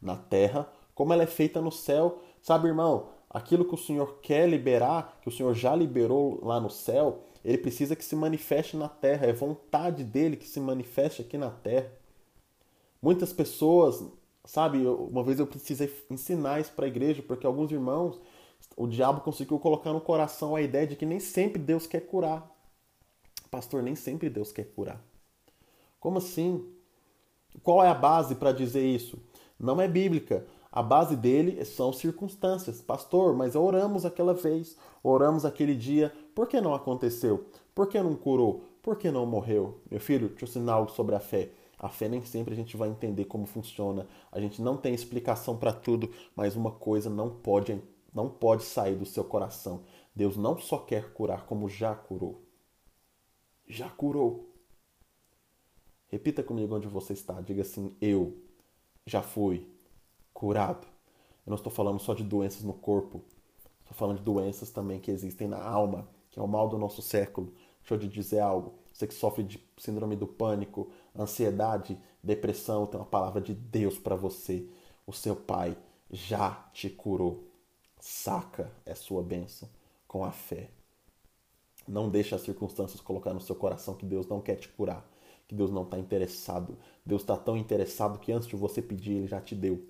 [0.00, 2.20] na terra, como ela é feita no céu.
[2.42, 6.70] Sabe, irmão, aquilo que o Senhor quer liberar, que o Senhor já liberou lá no
[6.70, 11.36] céu, ele precisa que se manifeste na terra, é vontade dele que se manifeste aqui
[11.36, 11.92] na terra.
[13.02, 14.02] Muitas pessoas,
[14.44, 18.18] sabe, uma vez eu precisei ensinar isso para a igreja, porque alguns irmãos,
[18.76, 22.50] o diabo conseguiu colocar no coração a ideia de que nem sempre Deus quer curar.
[23.50, 25.04] Pastor, nem sempre Deus quer curar.
[26.00, 26.66] Como assim?
[27.62, 29.22] Qual é a base para dizer isso?
[29.58, 30.46] Não é bíblica.
[30.72, 32.80] A base dele são circunstâncias.
[32.80, 37.46] Pastor, mas oramos aquela vez, oramos aquele dia, por que não aconteceu?
[37.74, 38.64] Por que não curou?
[38.82, 39.80] Por que não morreu?
[39.90, 41.50] Meu filho, deixa eu ensinar algo sobre a fé.
[41.78, 44.06] A fé nem sempre a gente vai entender como funciona.
[44.30, 47.80] A gente não tem explicação para tudo, mas uma coisa não pode
[48.14, 49.82] não pode sair do seu coração.
[50.14, 52.42] Deus não só quer curar, como já curou.
[53.66, 54.54] Já curou.
[56.06, 57.40] Repita comigo onde você está.
[57.40, 58.36] Diga assim: Eu
[59.04, 59.68] já fui
[60.32, 60.86] curado.
[61.44, 63.22] Eu não estou falando só de doenças no corpo.
[63.80, 67.00] Estou falando de doenças também que existem na alma, que é o mal do nosso
[67.00, 67.54] século.
[67.80, 68.74] Deixa eu te dizer algo.
[68.92, 74.16] Você que sofre de síndrome do pânico, ansiedade, depressão, tem uma palavra de Deus para
[74.16, 74.68] você.
[75.06, 75.78] O seu Pai
[76.10, 77.48] já te curou.
[78.00, 79.68] Saca é sua bênção
[80.08, 80.70] com a fé.
[81.86, 85.08] Não deixe as circunstâncias colocar no seu coração que Deus não quer te curar,
[85.46, 86.76] que Deus não está interessado.
[87.06, 89.86] Deus está tão interessado que antes de você pedir, Ele já te deu.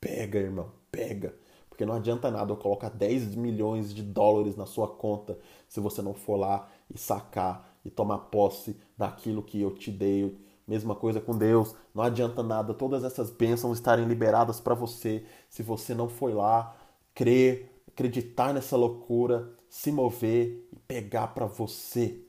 [0.00, 1.34] Pega, irmão, pega.
[1.74, 5.36] Porque não adianta nada eu colocar 10 milhões de dólares na sua conta
[5.68, 10.38] se você não for lá e sacar e tomar posse daquilo que eu te dei.
[10.68, 11.74] Mesma coisa com Deus.
[11.92, 16.76] Não adianta nada todas essas bênçãos estarem liberadas para você se você não foi lá
[17.12, 22.20] crer, acreditar nessa loucura, se mover e pegar para você.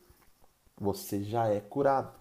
[0.81, 2.17] Você já é curado.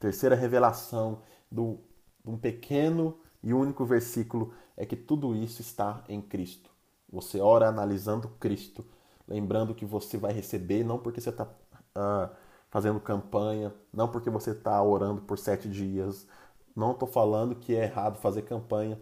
[0.00, 1.18] Terceira revelação
[1.52, 1.78] do,
[2.24, 6.70] de um pequeno e único versículo é que tudo isso está em Cristo.
[7.10, 8.84] Você ora analisando Cristo,
[9.26, 11.48] lembrando que você vai receber, não porque você está
[11.94, 12.30] ah,
[12.70, 16.26] fazendo campanha, não porque você está orando por sete dias.
[16.74, 19.00] Não estou falando que é errado fazer campanha,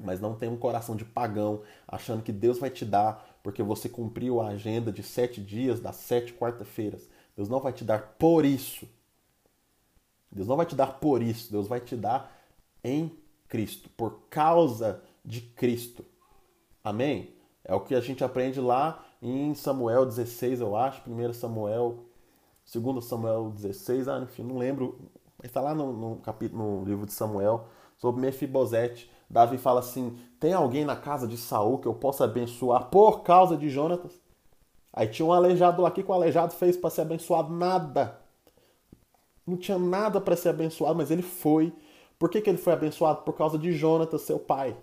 [0.00, 3.88] mas não tem um coração de pagão achando que Deus vai te dar porque você
[3.88, 7.08] cumpriu a agenda de sete dias das sete quarta-feiras.
[7.36, 8.88] Deus não vai te dar por isso.
[10.30, 11.50] Deus não vai te dar por isso.
[11.50, 12.32] Deus vai te dar
[12.82, 13.23] em
[13.54, 16.04] Cristo, por causa de Cristo.
[16.82, 17.36] Amém?
[17.64, 22.00] É o que a gente aprende lá em Samuel 16, eu acho, 1 Samuel,
[22.74, 24.98] 2 Samuel 16, ah, enfim, não lembro,
[25.40, 29.08] está lá no, no, capítulo, no livro de Samuel, sobre Mefibosete.
[29.30, 33.56] Davi fala assim: tem alguém na casa de Saul que eu possa abençoar por causa
[33.56, 34.20] de Jonatas?
[34.92, 37.54] Aí tinha um aleijado lá, que o aleijado fez para ser abençoado?
[37.54, 38.18] Nada.
[39.46, 41.72] Não tinha nada para ser abençoado, mas ele foi
[42.18, 43.22] por que, que ele foi abençoado?
[43.22, 44.76] Por causa de Jonatas, seu pai.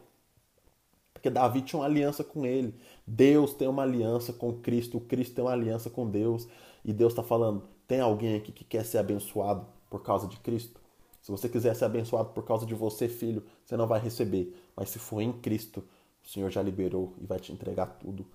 [1.13, 2.75] Porque Davi tinha uma aliança com ele.
[3.05, 4.99] Deus tem uma aliança com Cristo.
[4.99, 6.47] Cristo tem uma aliança com Deus.
[6.83, 10.79] E Deus está falando: tem alguém aqui que quer ser abençoado por causa de Cristo?
[11.21, 14.55] Se você quiser ser abençoado por causa de você, filho, você não vai receber.
[14.75, 15.83] Mas se for em Cristo,
[16.23, 18.25] o Senhor já liberou e vai te entregar tudo.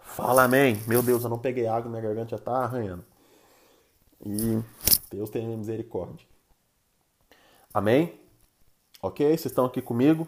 [0.00, 0.76] Fala amém.
[0.88, 3.04] Meu Deus, eu não peguei água, minha garganta já está arranhando.
[4.24, 4.60] E
[5.10, 6.26] Deus tem misericórdia.
[7.72, 8.23] Amém?
[9.04, 9.26] Ok?
[9.26, 10.26] Vocês estão aqui comigo?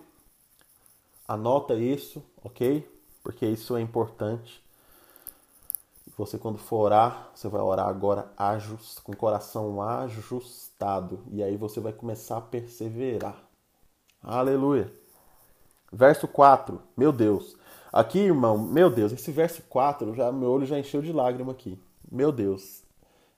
[1.27, 2.87] Anota isso, ok?
[3.23, 4.63] Porque isso é importante.
[6.15, 11.21] Você, quando for orar, você vai orar agora ajust, com o coração ajustado.
[11.33, 13.43] E aí você vai começar a perseverar.
[14.23, 14.93] Aleluia.
[15.91, 16.79] Verso 4.
[16.95, 17.57] Meu Deus.
[17.91, 21.81] Aqui, irmão, meu Deus, esse verso 4, já, meu olho já encheu de lágrima aqui.
[22.13, 22.83] Meu Deus.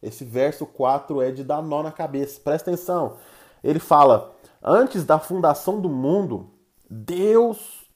[0.03, 2.41] Esse verso 4 é de dar nó na cabeça.
[2.41, 3.19] Presta atenção.
[3.63, 6.51] Ele fala: Antes da fundação do mundo,
[6.89, 7.89] Deus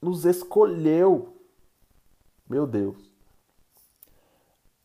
[0.00, 1.36] nos escolheu.
[2.48, 2.96] Meu Deus.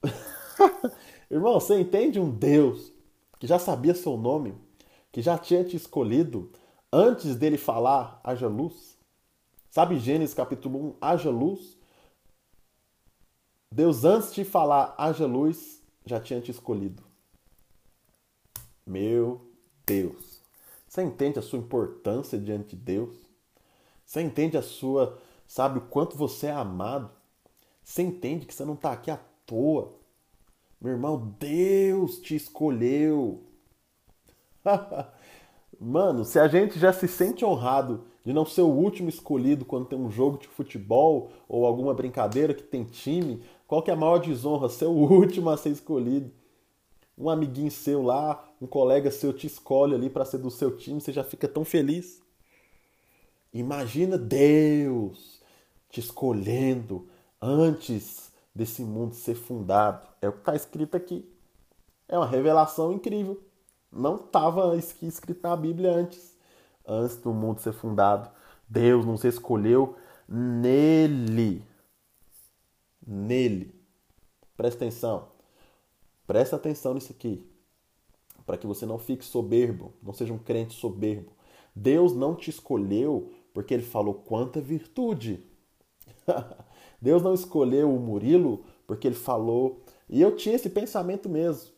[1.29, 2.91] Irmão, você entende um Deus
[3.37, 4.55] que já sabia seu nome,
[5.11, 6.51] que já tinha te escolhido
[6.91, 8.97] antes dele falar haja luz?
[9.69, 11.77] Sabe Gênesis capítulo 1, haja luz?
[13.71, 17.03] Deus antes de falar haja luz já tinha te escolhido.
[18.85, 19.47] Meu
[19.85, 20.28] Deus.
[20.89, 23.15] Você entende a sua importância diante de Deus?
[24.03, 27.11] Você entende a sua, sabe, o quanto você é amado?
[27.83, 29.91] Você entende que você não está aqui à toa?
[30.81, 33.43] Meu irmão, Deus te escolheu.
[35.79, 39.85] Mano, se a gente já se sente honrado de não ser o último escolhido quando
[39.85, 43.97] tem um jogo de futebol ou alguma brincadeira que tem time, qual que é a
[43.97, 44.67] maior desonra?
[44.67, 46.31] Ser o último a ser escolhido
[47.19, 51.01] um amiguinho seu lá, um colega seu te escolhe ali para ser do seu time,
[51.01, 52.21] você já fica tão feliz.
[53.53, 55.41] Imagina Deus
[55.89, 57.09] te escolhendo
[57.41, 60.07] antes desse mundo ser fundado.
[60.21, 61.29] É o que está escrito aqui.
[62.07, 63.41] É uma revelação incrível.
[63.91, 66.37] Não estava escrito na Bíblia antes.
[66.87, 68.29] Antes do mundo ser fundado,
[68.67, 69.95] Deus nos escolheu
[70.27, 71.63] nele.
[73.05, 73.75] Nele.
[74.55, 75.28] Presta atenção.
[76.29, 77.43] Presta atenção nisso aqui,
[78.45, 81.31] para que você não fique soberbo, não seja um crente soberbo.
[81.75, 85.43] Deus não te escolheu porque ele falou quanta virtude.
[87.01, 89.83] Deus não escolheu o Murilo porque ele falou.
[90.07, 91.71] E eu tinha esse pensamento mesmo.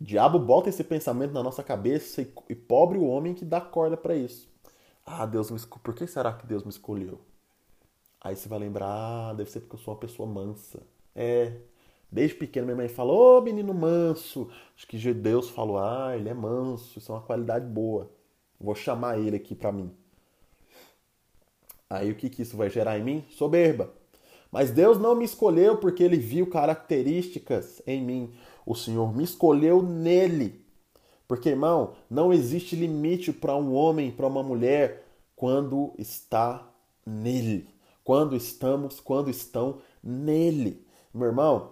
[0.00, 3.96] O diabo bota esse pensamento na nossa cabeça e, pobre o homem que dá corda
[3.96, 4.48] para isso.
[5.04, 5.82] Ah, Deus me escolheu.
[5.82, 7.20] Por que será que Deus me escolheu?
[8.20, 8.86] Aí você vai lembrar,
[9.30, 10.80] ah, deve ser porque eu sou uma pessoa mansa.
[11.12, 11.69] É.
[12.10, 14.50] Desde pequeno minha mãe falou, ô oh, menino manso.
[14.76, 18.10] Acho que Deus falou, ah, ele é manso, isso é uma qualidade boa.
[18.58, 19.90] Vou chamar ele aqui para mim.
[21.88, 23.24] Aí o que, que isso vai gerar em mim?
[23.30, 23.92] Soberba.
[24.50, 28.32] Mas Deus não me escolheu porque ele viu características em mim.
[28.66, 30.64] O Senhor me escolheu nele.
[31.28, 36.68] Porque, irmão, não existe limite para um homem, para uma mulher, quando está
[37.06, 37.68] nele.
[38.02, 40.84] Quando estamos, quando estão nele.
[41.14, 41.70] Meu irmão,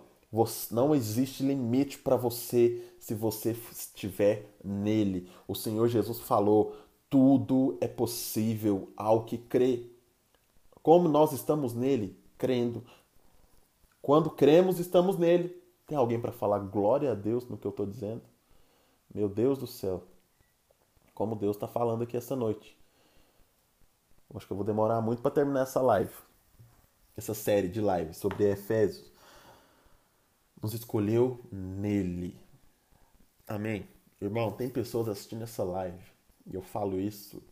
[0.71, 5.31] não existe limite para você se você estiver nele.
[5.47, 6.77] O Senhor Jesus falou:
[7.09, 9.87] tudo é possível ao que crê.
[10.83, 12.19] Como nós estamos nele?
[12.37, 12.85] Crendo.
[14.03, 15.57] Quando cremos, estamos nele.
[15.87, 18.23] Tem alguém para falar glória a Deus no que eu estou dizendo?
[19.15, 20.03] Meu Deus do céu.
[21.15, 22.77] Como Deus está falando aqui essa noite.
[24.35, 26.13] Acho que eu vou demorar muito para terminar essa live.
[27.17, 29.11] Essa série de lives sobre Efésios.
[30.61, 32.37] Nos escolheu nele.
[33.47, 33.89] Amém.
[34.21, 36.05] Irmão, tem pessoas assistindo essa live.
[36.47, 37.43] E eu falo isso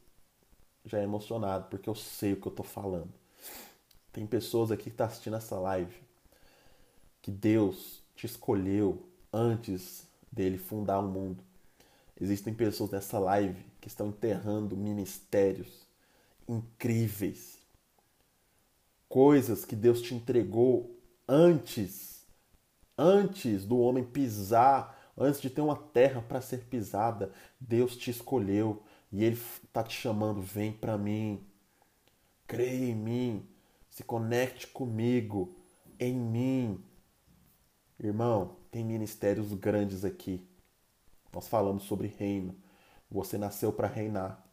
[0.85, 3.13] já emocionado, porque eu sei o que eu estou falando.
[4.13, 5.95] Tem pessoas aqui que estão tá assistindo essa live
[7.21, 11.43] que Deus te escolheu antes dele fundar o mundo.
[12.19, 15.87] Existem pessoas nessa live que estão enterrando ministérios
[16.49, 17.59] incríveis.
[19.09, 22.16] Coisas que Deus te entregou antes,
[22.97, 28.83] antes do homem pisar, antes de ter uma terra para ser pisada, Deus te escolheu
[29.13, 31.45] e ele está te chamando, vem para mim.
[32.47, 33.49] Creia em mim,
[33.89, 35.57] se conecte comigo,
[35.99, 36.85] em mim.
[37.99, 40.47] Irmão, tem ministérios grandes aqui.
[41.33, 42.55] Nós falamos sobre reino.
[43.11, 44.45] Você nasceu para reinar.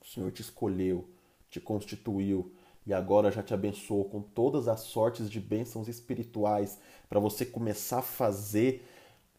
[0.00, 1.08] O Senhor te escolheu,
[1.48, 2.54] te constituiu
[2.90, 6.76] e agora já te abençoou com todas as sortes de bênçãos espirituais
[7.08, 8.84] para você começar a fazer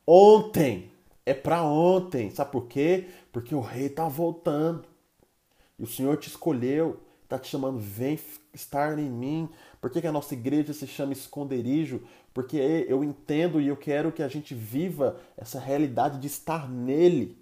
[0.07, 0.89] ontem.
[1.25, 2.31] É para ontem.
[2.31, 3.09] Sabe por quê?
[3.29, 4.85] Porque o rei está voltando.
[5.77, 8.17] E o Senhor te escolheu, está te chamando, vem
[8.53, 9.49] estar em mim.
[9.81, 12.03] Por que, que a nossa igreja se chama esconderijo?
[12.33, 12.55] Porque
[12.87, 17.37] eu entendo e eu quero que a gente viva essa realidade de estar nele.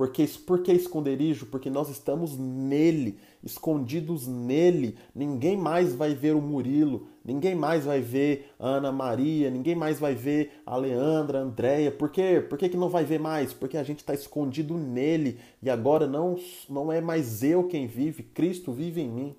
[0.00, 1.44] Porque, por que esconderijo?
[1.44, 4.96] Porque nós estamos nele, escondidos nele.
[5.14, 10.00] Ninguém mais vai ver o Murilo, ninguém mais vai ver a Ana Maria, ninguém mais
[10.00, 11.90] vai ver a Leandra, a Andréia.
[11.90, 12.40] Por quê?
[12.40, 13.52] Por que, que não vai ver mais?
[13.52, 18.22] Porque a gente está escondido nele e agora não, não é mais eu quem vive,
[18.22, 19.36] Cristo vive em mim.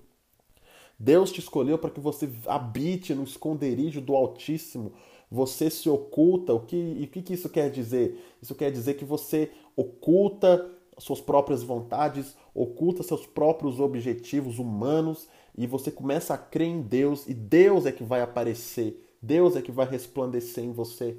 [0.96, 4.92] Deus te escolheu para que você habite no esconderijo do Altíssimo.
[5.28, 6.52] Você se oculta.
[6.52, 8.22] O que, e o que isso quer dizer?
[8.40, 15.66] Isso quer dizer que você oculta suas próprias vontades, oculta seus próprios objetivos humanos e
[15.66, 19.72] você começa a crer em Deus e Deus é que vai aparecer, Deus é que
[19.72, 21.16] vai resplandecer em você.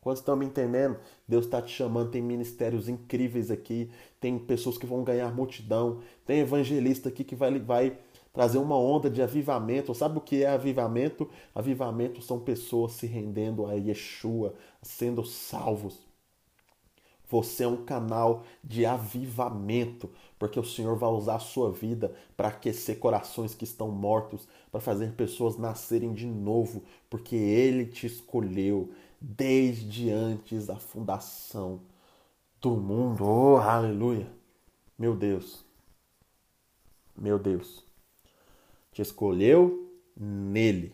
[0.00, 0.98] Quando estão me entendendo?
[1.26, 3.90] Deus está te chamando, tem ministérios incríveis aqui,
[4.20, 7.98] tem pessoas que vão ganhar multidão, tem evangelista aqui que vai, vai
[8.32, 9.92] trazer uma onda de avivamento.
[9.96, 11.28] Sabe o que é avivamento?
[11.52, 16.05] Avivamento são pessoas se rendendo a Yeshua, sendo salvos.
[17.28, 22.48] Você é um canal de avivamento, porque o Senhor vai usar a sua vida para
[22.48, 28.92] aquecer corações que estão mortos, para fazer pessoas nascerem de novo, porque Ele te escolheu
[29.20, 31.80] desde antes da fundação
[32.60, 33.24] do mundo.
[33.24, 34.30] Oh, aleluia!
[34.98, 35.64] Meu Deus,
[37.16, 37.86] meu Deus
[38.96, 40.90] te escolheu nele,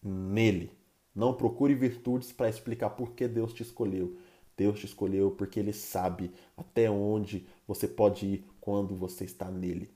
[0.00, 0.70] nele.
[1.12, 4.16] Não procure virtudes para explicar por que Deus te escolheu.
[4.60, 9.90] Deus te escolheu porque Ele sabe até onde você pode ir quando você está nele.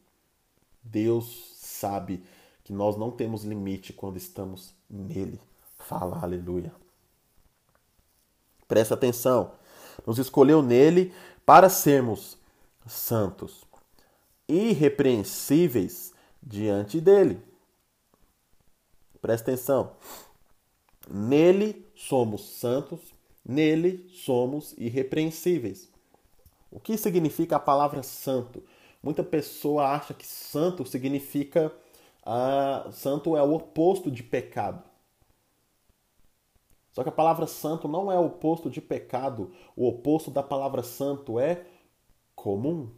[0.83, 2.25] Deus sabe
[2.65, 5.39] que nós não temos limite quando estamos nele.
[5.77, 6.75] Fala, aleluia.
[8.67, 9.53] Presta atenção.
[10.07, 11.13] Nos escolheu nele
[11.45, 12.39] para sermos
[12.87, 13.65] santos,
[14.49, 17.39] irrepreensíveis diante dele.
[19.21, 19.93] Presta atenção.
[21.07, 23.14] Nele somos santos,
[23.45, 25.89] nele somos irrepreensíveis.
[26.71, 28.63] O que significa a palavra santo?
[29.03, 31.73] Muita pessoa acha que santo significa
[32.25, 34.83] ah, santo é o oposto de pecado.
[36.91, 39.53] Só que a palavra santo não é o oposto de pecado.
[39.77, 41.67] O oposto da palavra santo é
[42.35, 42.89] comum,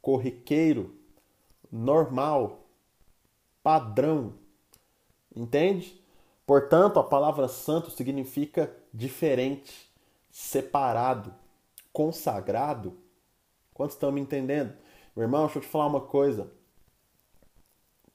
[0.00, 0.94] corriqueiro,
[1.70, 2.66] normal,
[3.62, 4.34] padrão.
[5.36, 5.99] Entende?
[6.50, 9.88] Portanto, a palavra santo significa diferente,
[10.32, 11.32] separado,
[11.92, 12.92] consagrado.
[13.72, 14.74] Quantos estão me entendendo?
[15.14, 16.50] Meu irmão, deixa eu te falar uma coisa.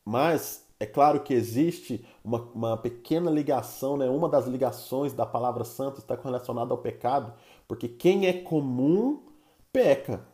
[0.04, 4.10] Mas é claro que existe uma, uma pequena ligação, né?
[4.10, 7.34] uma das ligações da palavra santa está relacionada ao pecado,
[7.66, 9.24] porque quem é comum
[9.72, 10.28] peca.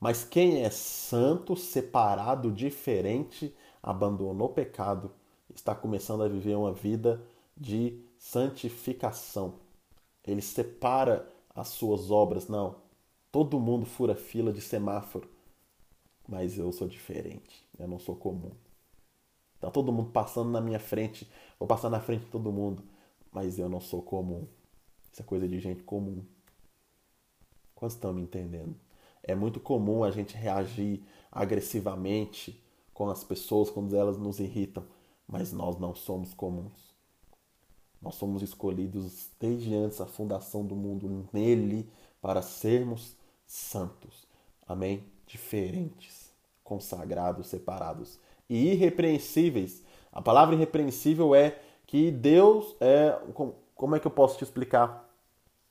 [0.00, 5.12] Mas quem é santo, separado, diferente, abandonou o pecado,
[5.56, 7.22] está começando a viver uma vida
[7.56, 9.54] de santificação.
[10.24, 12.48] Ele separa as suas obras.
[12.48, 12.76] Não,
[13.32, 15.28] todo mundo fura fila de semáforo,
[16.28, 18.52] mas eu sou diferente, eu não sou comum.
[19.60, 21.28] Tá todo mundo passando na minha frente,
[21.58, 22.82] vou passar na frente de todo mundo,
[23.32, 24.46] mas eu não sou comum.
[25.10, 26.22] Isso é coisa de gente comum.
[27.74, 28.76] Quantos estão me entendendo?
[29.22, 31.02] É muito comum a gente reagir
[31.32, 34.84] agressivamente com as pessoas quando elas nos irritam,
[35.28, 36.94] mas nós não somos comuns.
[38.00, 41.88] Nós somos escolhidos desde antes da fundação do mundo nele
[42.20, 43.16] para sermos
[43.46, 44.26] santos.
[44.66, 45.04] Amém?
[45.26, 46.30] Diferentes,
[46.62, 48.18] consagrados, separados
[48.48, 49.82] e irrepreensíveis.
[50.12, 53.18] A palavra irrepreensível é que Deus é.
[53.74, 55.06] Como é que eu posso te explicar?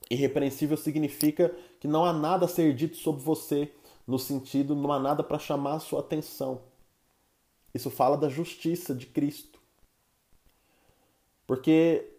[0.09, 3.71] Irrepreensível significa que não há nada a ser dito sobre você,
[4.05, 6.61] no sentido, não há nada para chamar a sua atenção.
[7.75, 9.59] Isso fala da justiça de Cristo.
[11.45, 12.09] Porque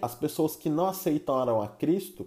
[0.00, 2.26] as pessoas que não aceitaram a Cristo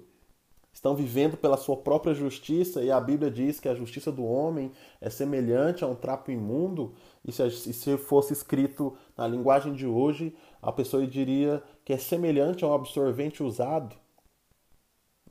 [0.71, 4.71] estão vivendo pela sua própria justiça, e a Bíblia diz que a justiça do homem
[5.01, 6.93] é semelhante a um trapo imundo,
[7.25, 12.67] e se fosse escrito na linguagem de hoje, a pessoa diria que é semelhante a
[12.67, 13.95] um absorvente usado.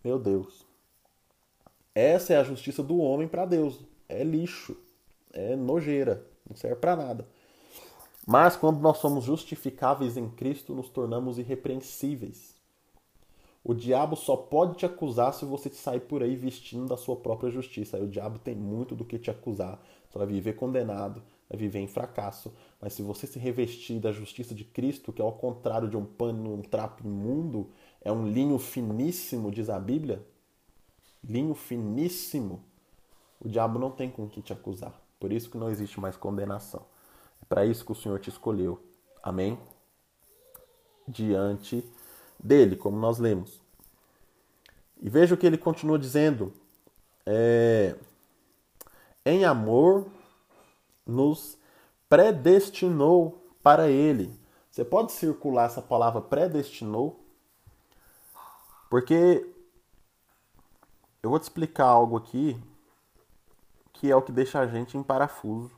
[0.03, 0.67] Meu Deus.
[1.95, 3.81] Essa é a justiça do homem para Deus.
[4.09, 4.77] É lixo,
[5.33, 7.27] é nojeira, não serve para nada.
[8.27, 12.55] Mas quando nós somos justificáveis em Cristo, nos tornamos irrepreensíveis.
[13.65, 17.51] O diabo só pode te acusar se você sair por aí vestindo da sua própria
[17.51, 17.97] justiça.
[17.97, 19.81] Aí o diabo tem muito do que te acusar.
[20.11, 22.53] Você vai viver condenado, vai viver em fracasso.
[22.81, 26.05] Mas se você se revestir da justiça de Cristo, que é ao contrário de um
[26.05, 30.25] pano, um trapo imundo, é um linho finíssimo, diz a Bíblia.
[31.23, 32.65] Linho finíssimo.
[33.41, 35.02] O diabo não tem com que te acusar.
[35.23, 36.85] Por isso que não existe mais condenação.
[37.41, 38.85] É para isso que o Senhor te escolheu.
[39.23, 39.57] Amém?
[41.07, 41.89] Diante
[42.43, 43.61] dele, como nós lemos.
[45.01, 46.53] E veja o que ele continua dizendo.
[47.25, 47.95] É,
[49.25, 50.09] em amor
[51.07, 51.57] nos
[52.09, 54.37] predestinou para ele.
[54.73, 57.25] Você pode circular essa palavra predestinou?
[58.91, 59.49] Porque
[61.23, 62.61] eu vou te explicar algo aqui
[64.03, 65.71] que é o que deixa a gente em parafuso.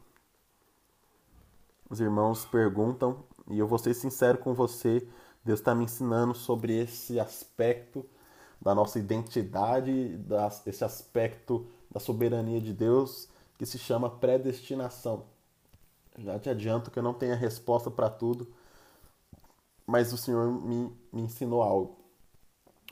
[1.90, 5.06] Os irmãos perguntam, e eu vou ser sincero com você,
[5.44, 8.02] Deus está me ensinando sobre esse aspecto
[8.58, 10.18] da nossa identidade,
[10.64, 15.26] esse aspecto da soberania de Deus que se chama predestinação.
[16.16, 18.50] Já te adianto que eu não tenho a resposta para tudo,
[19.86, 21.98] mas o Senhor me, me ensinou algo.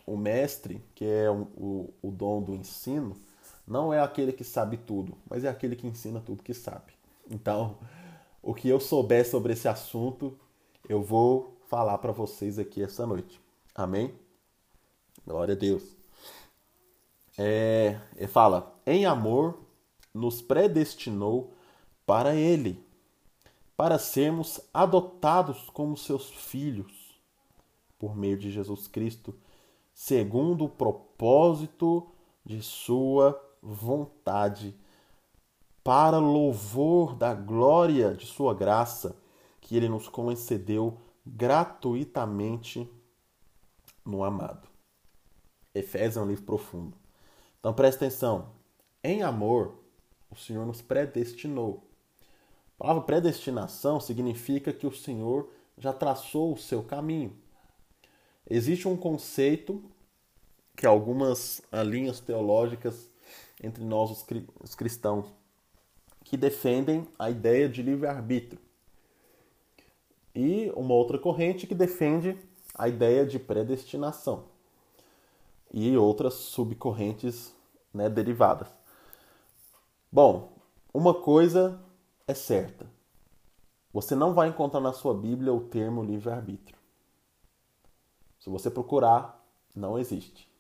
[0.06, 3.16] O mestre, que é o, o, o dom do ensino,
[3.66, 6.92] não é aquele que sabe tudo, mas é aquele que ensina tudo que sabe.
[7.30, 7.78] Então,
[8.42, 10.36] o que eu souber sobre esse assunto,
[10.88, 13.40] eu vou falar para vocês aqui essa noite.
[13.74, 14.14] Amém?
[15.26, 15.96] Glória a Deus.
[17.38, 19.58] É, ele fala: em amor
[20.12, 21.54] nos predestinou
[22.04, 22.84] para Ele,
[23.76, 26.92] para sermos adotados como seus filhos,
[27.98, 29.34] por meio de Jesus Cristo,
[29.94, 32.10] segundo o propósito
[32.44, 34.76] de Sua vontade,
[35.84, 39.16] para louvor da glória de Sua graça,
[39.60, 42.90] que Ele nos concedeu gratuitamente
[44.04, 44.68] no amado.
[45.74, 46.96] Efésios é um livro profundo.
[47.60, 48.50] Então presta atenção.
[49.02, 49.78] Em amor,
[50.30, 51.88] o Senhor nos predestinou.
[52.74, 55.48] A palavra predestinação significa que o Senhor
[55.78, 57.36] já traçou o seu caminho.
[58.48, 59.82] Existe um conceito
[60.76, 63.08] que algumas linhas teológicas
[63.62, 64.26] entre nós,
[64.60, 65.26] os cristãos,
[66.24, 68.60] que defendem a ideia de livre-arbítrio
[70.34, 72.38] e uma outra corrente que defende
[72.74, 74.44] a ideia de predestinação
[75.72, 77.54] e outras subcorrentes
[77.92, 78.68] né, derivadas.
[80.10, 80.52] Bom,
[80.92, 81.80] uma coisa
[82.26, 82.86] é certa:
[83.92, 86.78] você não vai encontrar na sua Bíblia o termo livre-arbítrio.
[88.38, 89.42] Se você procurar,
[89.74, 90.51] não existe.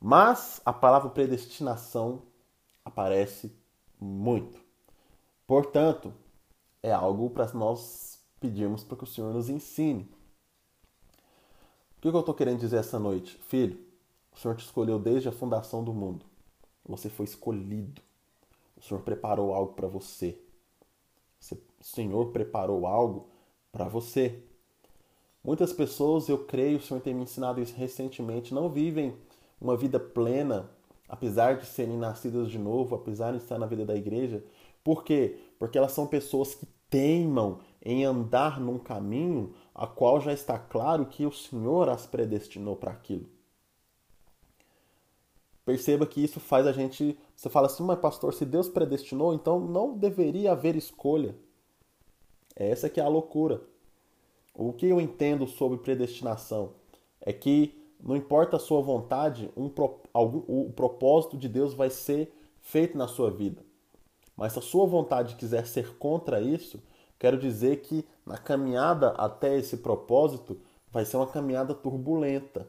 [0.00, 2.22] Mas a palavra predestinação
[2.82, 3.52] aparece
[4.00, 4.58] muito.
[5.46, 6.14] Portanto,
[6.82, 10.08] é algo para nós pedimos para que o Senhor nos ensine.
[11.98, 13.36] O que eu estou querendo dizer essa noite?
[13.42, 13.78] Filho,
[14.32, 16.24] o Senhor te escolheu desde a fundação do mundo.
[16.82, 18.00] Você foi escolhido.
[18.78, 20.40] O Senhor preparou algo para você.
[21.78, 23.28] O Senhor preparou algo
[23.70, 24.42] para você.
[25.44, 29.14] Muitas pessoas, eu creio, o Senhor tem me ensinado isso recentemente, não vivem
[29.60, 30.70] uma vida plena,
[31.08, 34.42] apesar de serem nascidas de novo, apesar de estar na vida da igreja.
[34.82, 35.38] Por quê?
[35.58, 41.06] Porque elas são pessoas que teimam em andar num caminho a qual já está claro
[41.06, 43.26] que o Senhor as predestinou para aquilo.
[45.64, 47.16] Perceba que isso faz a gente.
[47.36, 51.36] Você fala assim, mas pastor, se Deus predestinou, então não deveria haver escolha.
[52.56, 53.62] Essa que é a loucura.
[54.52, 56.72] O que eu entendo sobre predestinação
[57.20, 59.70] é que não importa a sua vontade, um,
[60.12, 63.62] algum, o propósito de Deus vai ser feito na sua vida.
[64.36, 66.82] Mas se a sua vontade quiser ser contra isso,
[67.18, 70.58] quero dizer que na caminhada até esse propósito
[70.90, 72.66] vai ser uma caminhada turbulenta.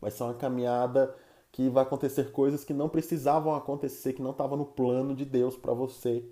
[0.00, 1.14] Vai ser uma caminhada
[1.52, 5.56] que vai acontecer coisas que não precisavam acontecer, que não estavam no plano de Deus
[5.56, 6.24] para você,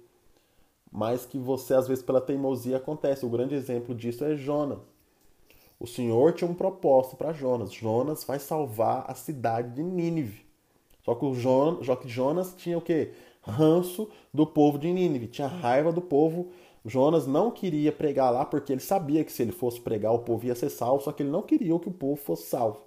[0.91, 3.27] mas que você às vezes pela teimosia acontece.
[3.27, 4.79] O grande exemplo disso é Jonas.
[5.79, 7.73] O Senhor tinha um propósito para Jonas.
[7.73, 10.47] Jonas vai salvar a cidade de Nínive.
[11.05, 13.13] Só que o Jonas, só que Jonas tinha o quê?
[13.43, 16.49] Ranço do povo de Nínive, tinha raiva do povo.
[16.85, 20.47] Jonas não queria pregar lá porque ele sabia que se ele fosse pregar o povo
[20.47, 22.81] ia ser salvo, só que ele não queria que o povo fosse salvo.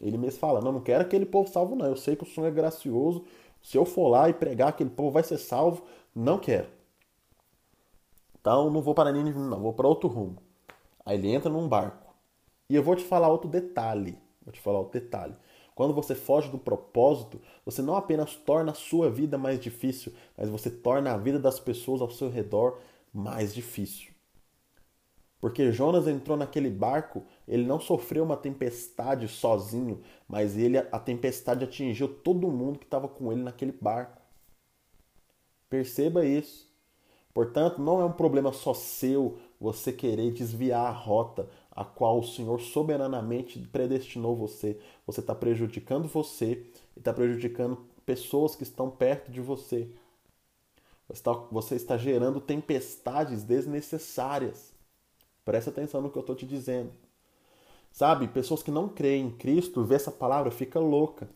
[0.00, 1.86] Ele mesmo fala: Não, não quero aquele povo salvo, não.
[1.86, 3.24] Eu sei que o Senhor é gracioso.
[3.62, 5.82] Se eu for lá e pregar, aquele povo vai ser salvo.
[6.14, 6.68] Não quero.
[8.40, 9.60] Então não vou para Nínive, não.
[9.60, 10.38] Vou para outro rumo.
[11.04, 12.09] Aí ele entra num barco.
[12.70, 14.16] E eu vou te falar outro detalhe.
[14.40, 15.34] Vou te falar outro detalhe.
[15.74, 20.48] Quando você foge do propósito, você não apenas torna a sua vida mais difícil, mas
[20.48, 22.78] você torna a vida das pessoas ao seu redor
[23.12, 24.12] mais difícil.
[25.40, 31.64] Porque Jonas entrou naquele barco, ele não sofreu uma tempestade sozinho, mas ele a tempestade
[31.64, 34.20] atingiu todo mundo que estava com ele naquele barco.
[35.68, 36.70] Perceba isso.
[37.32, 41.48] Portanto, não é um problema só seu você querer desviar a rota
[41.80, 44.78] a qual o Senhor soberanamente predestinou você.
[45.06, 46.62] Você está prejudicando você
[46.94, 49.88] e está prejudicando pessoas que estão perto de você.
[51.08, 54.74] Você está, você está gerando tempestades desnecessárias.
[55.42, 56.92] Presta atenção no que eu estou te dizendo.
[57.90, 61.30] Sabe, pessoas que não creem em Cristo, vê essa palavra, fica louca.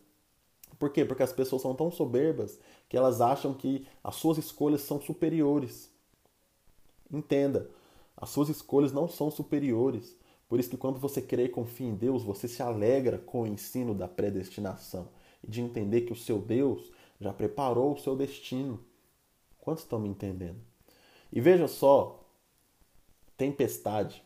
[0.79, 1.07] Por quê?
[1.07, 5.91] Porque as pessoas são tão soberbas que elas acham que as suas escolhas são superiores.
[7.11, 7.71] Entenda,
[8.15, 10.15] as suas escolhas não são superiores.
[10.49, 13.47] Por isso que quando você crê e confia em Deus, você se alegra com o
[13.47, 15.09] ensino da predestinação
[15.43, 18.85] e de entender que o seu Deus já preparou o seu destino.
[19.59, 20.61] Quantos estão me entendendo?
[21.33, 22.25] E veja só
[23.37, 24.23] tempestade,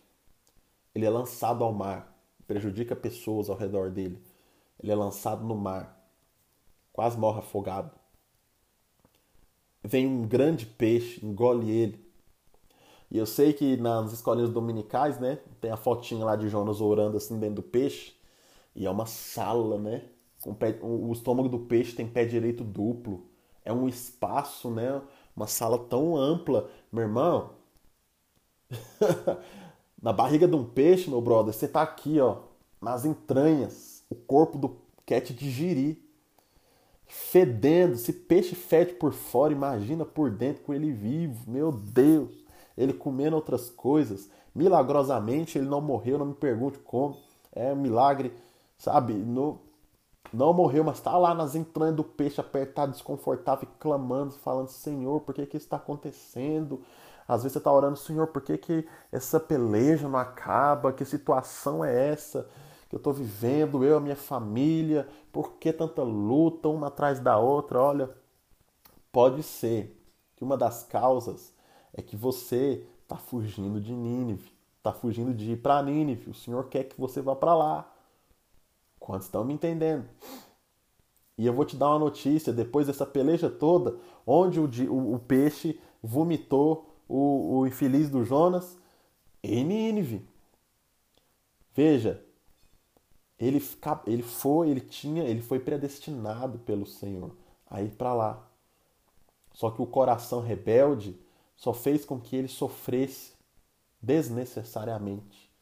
[0.94, 2.14] ele é lançado ao mar,
[2.46, 4.20] prejudica pessoas ao redor dele.
[4.80, 6.10] Ele é lançado no mar,
[6.92, 7.90] quase morre afogado.
[9.82, 12.07] Vem um grande peixe, engole ele.
[13.10, 17.16] E eu sei que nas escolinhas dominicais, né, tem a fotinha lá de Jonas orando
[17.16, 18.14] assim dentro do peixe.
[18.74, 20.04] E é uma sala, né?
[20.58, 23.26] Pé, o estômago do peixe tem pé direito duplo.
[23.64, 25.02] É um espaço, né?
[25.34, 26.70] Uma sala tão ampla.
[26.92, 27.50] Meu irmão,
[30.00, 32.42] na barriga de um peixe, meu brother, você tá aqui, ó,
[32.80, 35.96] nas entranhas, o corpo do te digerir.
[37.06, 42.44] Fedendo, se peixe fede por fora, imagina por dentro com ele vivo, meu Deus.
[42.78, 47.16] Ele comendo outras coisas, milagrosamente ele não morreu, não me pergunte como.
[47.52, 48.32] É um milagre,
[48.78, 49.14] sabe?
[49.14, 49.60] No,
[50.32, 55.34] não morreu, mas está lá nas entranhas do peixe, apertado, desconfortável, clamando, falando: Senhor, por
[55.34, 56.80] que, que isso está acontecendo?
[57.26, 60.92] Às vezes você está orando, Senhor, por que, que essa peleja não acaba?
[60.92, 62.48] Que situação é essa
[62.88, 65.08] que eu estou vivendo, eu a minha família?
[65.32, 67.80] Por que tanta luta uma atrás da outra?
[67.80, 68.10] Olha,
[69.12, 70.00] pode ser
[70.36, 71.52] que uma das causas
[71.92, 76.30] é que você está fugindo de Nínive, está fugindo de ir para Nínive.
[76.30, 77.92] O Senhor quer que você vá para lá.
[78.98, 80.08] Quantos estão me entendendo?
[81.36, 85.18] E eu vou te dar uma notícia: depois dessa peleja toda, onde o, o, o
[85.18, 88.76] peixe vomitou o, o infeliz do Jonas
[89.42, 90.28] em Nínive.
[91.72, 92.22] Veja,
[93.38, 93.64] ele,
[94.06, 97.30] ele foi, ele tinha, ele foi predestinado pelo Senhor
[97.70, 98.44] a ir para lá.
[99.52, 101.18] Só que o coração rebelde
[101.58, 103.32] só fez com que ele sofresse
[104.00, 105.52] desnecessariamente.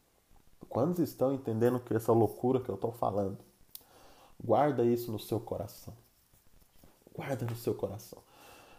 [0.68, 3.38] Quantos estão entendendo que essa loucura que eu estou falando?
[4.38, 5.94] Guarda isso no seu coração.
[7.12, 8.22] Guarda no seu coração.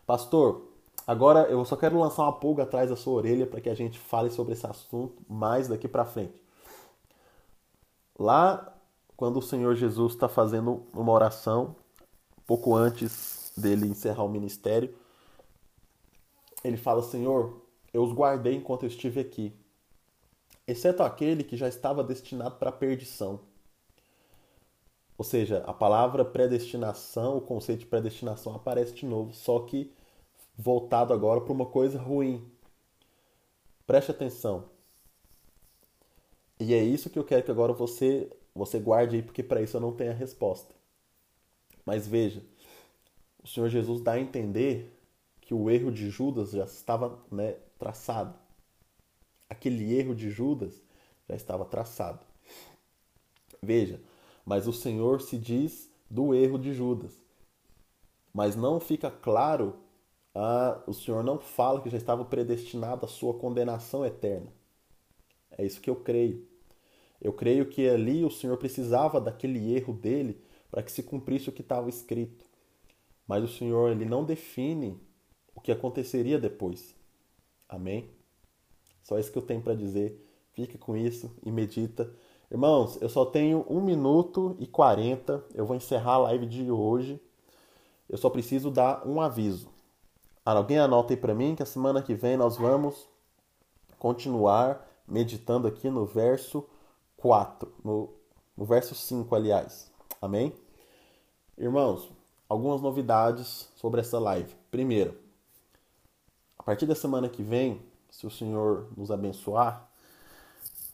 [0.05, 3.73] Pastor, Agora eu só quero lançar uma pulga atrás da sua orelha para que a
[3.73, 6.33] gente fale sobre esse assunto mais daqui para frente.
[8.19, 8.75] Lá,
[9.15, 11.77] quando o Senhor Jesus está fazendo uma oração,
[12.45, 14.93] pouco antes dele encerrar o ministério,
[16.63, 17.61] ele fala: Senhor,
[17.93, 19.53] eu os guardei enquanto eu estive aqui,
[20.67, 23.39] exceto aquele que já estava destinado para a perdição.
[25.17, 29.91] Ou seja, a palavra predestinação, o conceito de predestinação aparece de novo, só que
[30.55, 32.47] voltado agora para uma coisa ruim.
[33.85, 34.65] Preste atenção.
[36.59, 39.77] E é isso que eu quero que agora você você guarde aí, porque para isso
[39.77, 40.73] eu não tenho a resposta.
[41.85, 42.43] Mas veja,
[43.43, 44.96] o Senhor Jesus dá a entender
[45.47, 48.37] que o erro de Judas já estava né, traçado.
[49.49, 50.83] Aquele erro de Judas
[51.25, 52.19] já estava traçado.
[53.63, 54.01] Veja,
[54.45, 57.17] mas o Senhor se diz do erro de Judas.
[58.33, 59.77] Mas não fica claro,
[60.35, 64.51] ah, o Senhor não fala que já estava predestinado à sua condenação eterna.
[65.57, 66.45] É isso que eu creio.
[67.21, 71.53] Eu creio que ali o Senhor precisava daquele erro dele para que se cumprisse o
[71.53, 72.43] que estava escrito.
[73.25, 75.06] Mas o Senhor ele não define
[75.57, 76.95] o que aconteceria depois.
[77.67, 78.11] Amém?
[79.01, 80.23] Só isso que eu tenho para dizer.
[80.53, 82.13] Fica com isso e medita.
[82.49, 85.43] Irmãos, eu só tenho 1 minuto e 40.
[85.55, 87.19] Eu vou encerrar a live de hoje.
[88.07, 89.67] Eu só preciso dar um aviso.
[90.45, 93.09] Alguém anota aí para mim que a semana que vem nós vamos
[93.97, 96.63] continuar meditando aqui no verso
[97.17, 98.13] 4, no,
[98.55, 99.91] no verso 5, aliás.
[100.21, 100.53] Amém?
[101.57, 102.09] Irmãos,
[102.47, 104.55] algumas novidades sobre essa live.
[104.69, 105.26] Primeiro,
[106.67, 109.89] partir da semana que vem, se o Senhor nos abençoar,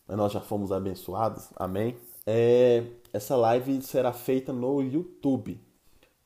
[0.07, 1.97] nós já fomos abençoados, amém?
[2.25, 5.59] É, essa live será feita no YouTube.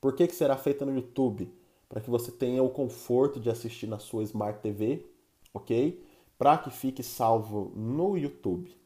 [0.01, 1.49] Por que, que será feita no YouTube?
[1.87, 5.05] Para que você tenha o conforto de assistir na sua Smart TV,
[5.53, 6.05] ok?
[6.37, 8.77] Para que fique salvo no YouTube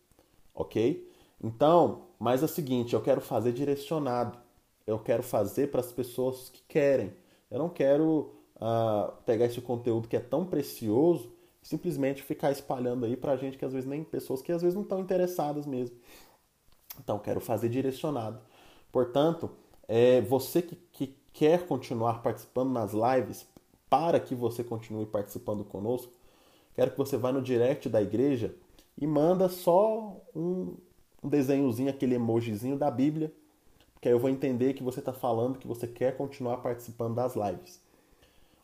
[0.53, 1.09] ok?
[1.43, 4.38] Então, mas é o seguinte, eu quero fazer direcionado.
[4.86, 7.14] Eu quero fazer para as pessoas que querem.
[7.49, 8.32] Eu não quero
[8.62, 11.32] uh, pegar esse conteúdo que é tão precioso
[11.62, 14.76] e simplesmente ficar espalhando aí para gente que às vezes nem pessoas que às vezes
[14.76, 15.95] não estão interessadas mesmo.
[16.99, 18.39] Então, quero fazer direcionado.
[18.91, 19.49] Portanto,
[19.88, 23.47] é, você que, que quer continuar participando nas lives,
[23.89, 26.12] para que você continue participando conosco,
[26.76, 28.55] quero que você vá no direct da igreja
[28.97, 30.76] e manda só um,
[31.24, 33.34] um desenhozinho, aquele emojizinho da Bíblia,
[33.93, 37.36] porque aí eu vou entender que você está falando que você quer continuar participando das
[37.36, 37.82] lives.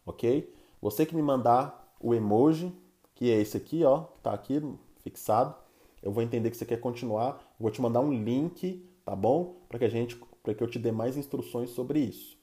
[0.07, 0.51] Ok?
[0.81, 2.73] Você que me mandar o emoji,
[3.13, 4.61] que é esse aqui, ó, que está aqui
[5.01, 5.53] fixado,
[6.01, 7.39] eu vou entender que você quer continuar.
[7.59, 9.57] Vou te mandar um link, tá bom?
[9.67, 12.36] Para que a gente, para que eu te dê mais instruções sobre isso.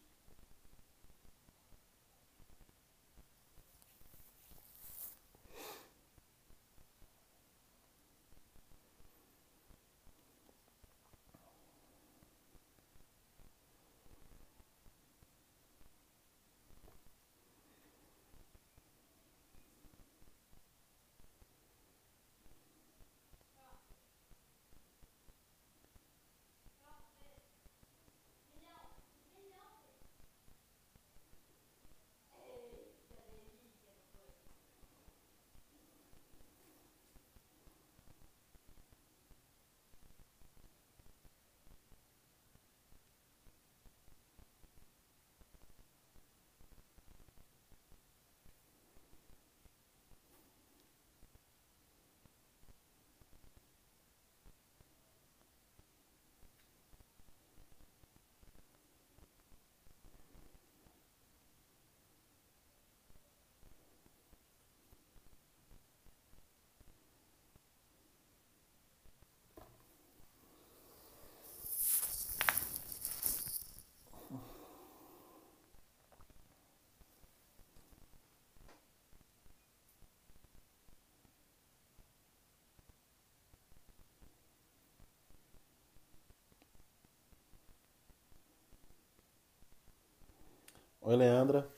[91.06, 91.68] Oi, Leandra.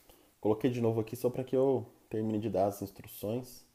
[0.41, 3.67] Coloquei de novo aqui só para que eu termine de dar as instruções.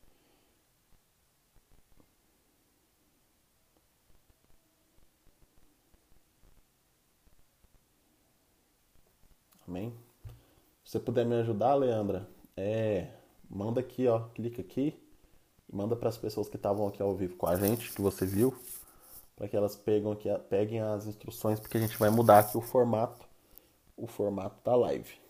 [9.68, 9.94] Amém?
[10.86, 13.10] Se você puder me ajudar, Leandra, é,
[13.50, 14.98] manda aqui, ó, clica aqui
[15.68, 18.26] e manda para as pessoas que estavam aqui ao vivo com a gente, que você
[18.26, 18.58] viu,
[19.36, 22.62] para que elas pegam aqui, peguem as instruções, porque a gente vai mudar aqui o
[22.62, 23.28] formato,
[23.98, 25.21] o formato da live.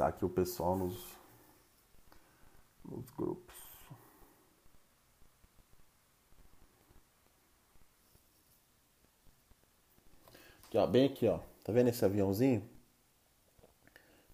[0.00, 1.16] Avisar aqui o pessoal nos,
[2.84, 3.54] nos grupos.
[10.64, 11.40] Aqui, ó, bem aqui, ó.
[11.64, 12.68] Tá vendo esse aviãozinho?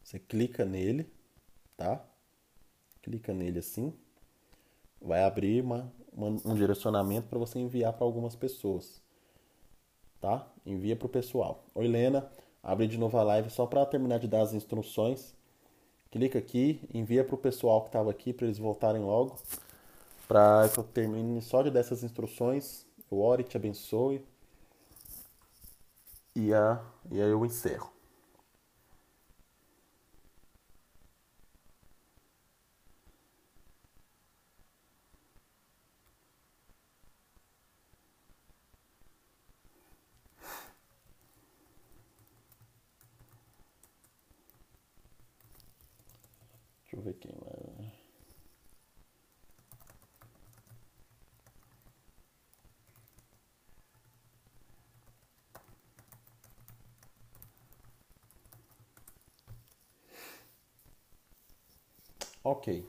[0.02, 1.10] Você clica nele,
[1.76, 2.04] tá?
[3.02, 3.92] Clica nele assim.
[5.00, 9.02] Vai abrir uma, uma um direcionamento para você enviar para algumas pessoas.
[10.20, 10.46] Tá?
[10.64, 11.66] Envia para o pessoal.
[11.74, 12.30] Oi, Lena.
[12.62, 15.35] Abre de novo a live só para terminar de dar as instruções.
[16.16, 19.36] Clica aqui, envia para o pessoal que estava aqui para eles voltarem logo.
[20.26, 22.86] Para que eu termine só de dessas instruções.
[23.12, 24.24] Eu ore te abençoe.
[26.34, 27.92] E, a, e aí eu encerro.
[46.96, 47.92] Eu ver quem vai.
[62.42, 62.88] Ok.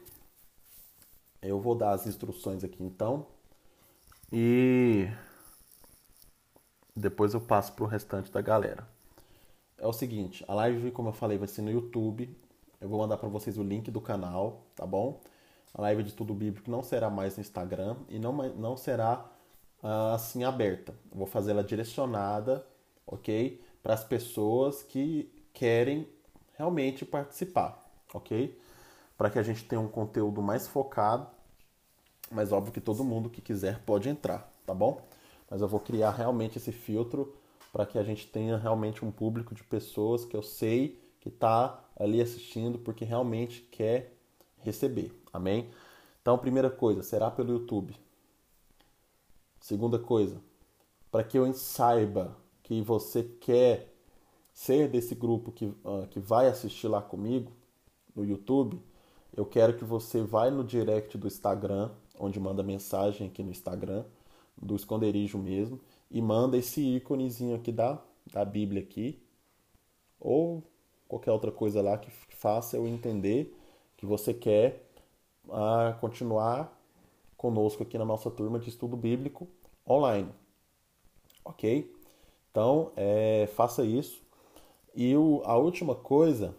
[1.41, 3.26] Eu vou dar as instruções aqui então.
[4.32, 5.08] E
[6.95, 8.88] depois eu passo para o restante da galera.
[9.78, 12.36] É o seguinte, a live, como eu falei, vai ser no YouTube.
[12.80, 15.20] Eu vou mandar para vocês o link do canal, tá bom?
[15.74, 19.26] A live de tudo bíblico não será mais no Instagram e não, não será
[19.84, 20.94] uh, assim aberta.
[21.12, 22.66] Eu vou fazer ela direcionada,
[23.06, 23.62] ok?
[23.82, 26.08] Para as pessoas que querem
[26.56, 28.60] realmente participar, ok?
[29.18, 31.28] Para que a gente tenha um conteúdo mais focado,
[32.32, 35.02] mas óbvio que todo mundo que quiser pode entrar, tá bom?
[35.50, 37.36] Mas eu vou criar realmente esse filtro
[37.72, 41.84] para que a gente tenha realmente um público de pessoas que eu sei que está
[42.00, 44.14] ali assistindo porque realmente quer
[44.60, 45.12] receber.
[45.34, 45.70] Amém?
[46.22, 47.95] Então, primeira coisa, será pelo YouTube.
[49.60, 50.41] Segunda coisa,
[51.12, 53.93] para que eu saiba que você quer
[54.54, 57.52] ser desse grupo que, uh, que vai assistir lá comigo
[58.16, 58.82] no YouTube,
[59.36, 64.04] eu quero que você vá no direct do Instagram, onde manda mensagem aqui no Instagram,
[64.60, 65.80] do esconderijo mesmo,
[66.10, 69.22] e manda esse íconezinho aqui da, da Bíblia aqui,
[70.20, 70.64] ou
[71.08, 73.55] qualquer outra coisa lá que faça eu entender
[73.95, 74.89] que você quer
[75.47, 76.78] uh, continuar
[77.36, 79.47] conosco aqui na nossa turma de estudo bíblico
[79.88, 80.30] online.
[81.45, 81.93] Ok?
[82.51, 84.22] Então, é, faça isso.
[84.95, 86.55] E o, a última coisa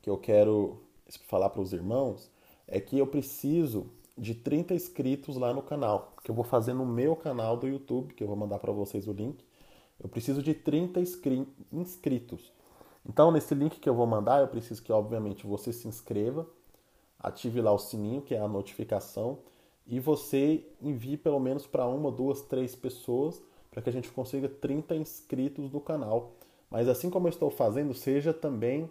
[0.00, 0.80] que eu quero
[1.26, 2.30] falar para os irmãos
[2.66, 6.86] é que eu preciso de 30 inscritos lá no canal, que eu vou fazer no
[6.86, 9.44] meu canal do YouTube, que eu vou mandar para vocês o link.
[10.00, 11.00] Eu preciso de 30
[11.72, 12.52] inscritos.
[13.08, 16.46] Então, nesse link que eu vou mandar, eu preciso que, obviamente, você se inscreva,
[17.18, 19.38] ative lá o sininho, que é a notificação,
[19.86, 23.40] e você envie pelo menos para uma, duas, três pessoas,
[23.70, 26.32] para que a gente consiga 30 inscritos no canal.
[26.68, 28.90] Mas assim como eu estou fazendo, seja também,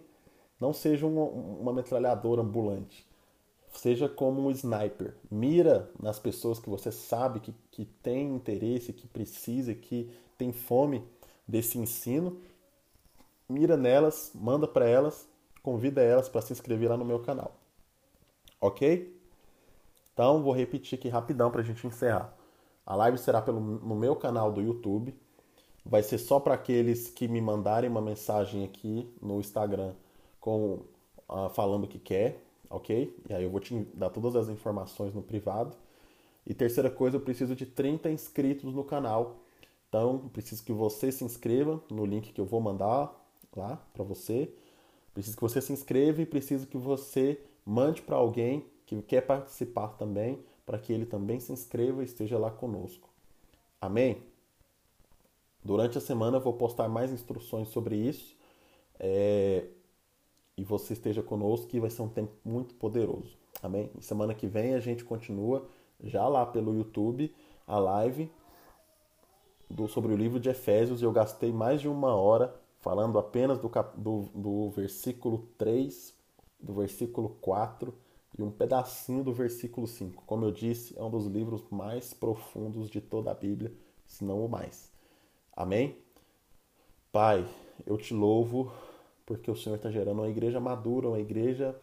[0.58, 3.06] não seja uma, uma metralhadora ambulante.
[3.72, 5.14] Seja como um sniper.
[5.30, 11.04] Mira nas pessoas que você sabe que, que tem interesse, que precisa, que tem fome
[11.46, 12.38] desse ensino
[13.48, 15.28] mira nelas, manda para elas,
[15.62, 17.56] convida elas para se inscrever lá no meu canal.
[18.60, 19.14] Ok?
[20.12, 22.34] Então vou repetir aqui rapidão para a gente encerrar.
[22.84, 25.14] A live será pelo, no meu canal do YouTube.
[25.84, 29.94] Vai ser só para aqueles que me mandarem uma mensagem aqui no Instagram
[30.40, 30.80] com
[31.28, 33.14] uh, falando que quer, ok?
[33.28, 35.76] E aí eu vou te dar todas as informações no privado.
[36.46, 39.36] E terceira coisa, eu preciso de 30 inscritos no canal.
[39.88, 43.12] Então, preciso que você se inscreva no link que eu vou mandar
[43.56, 44.52] lá para você.
[45.14, 49.88] Preciso que você se inscreva e preciso que você mande para alguém que quer participar
[49.96, 53.08] também, para que ele também se inscreva e esteja lá conosco.
[53.80, 54.22] Amém?
[55.64, 58.36] Durante a semana eu vou postar mais instruções sobre isso.
[58.98, 59.66] É...
[60.56, 63.36] E você esteja conosco, que vai ser um tempo muito poderoso.
[63.62, 63.90] Amém?
[63.98, 65.68] E semana que vem a gente continua
[66.02, 67.34] já lá pelo YouTube
[67.66, 68.30] a live
[69.68, 71.02] do, sobre o livro de Efésios.
[71.02, 72.54] Eu gastei mais de uma hora
[72.86, 76.14] falando apenas do, do, do versículo 3,
[76.60, 77.92] do versículo 4
[78.38, 80.22] e um pedacinho do versículo 5.
[80.24, 83.74] Como eu disse, é um dos livros mais profundos de toda a Bíblia,
[84.06, 84.92] se não o mais.
[85.52, 85.98] Amém?
[87.10, 87.44] Pai,
[87.84, 88.70] eu te louvo
[89.26, 91.76] porque o Senhor está gerando uma igreja madura, uma igreja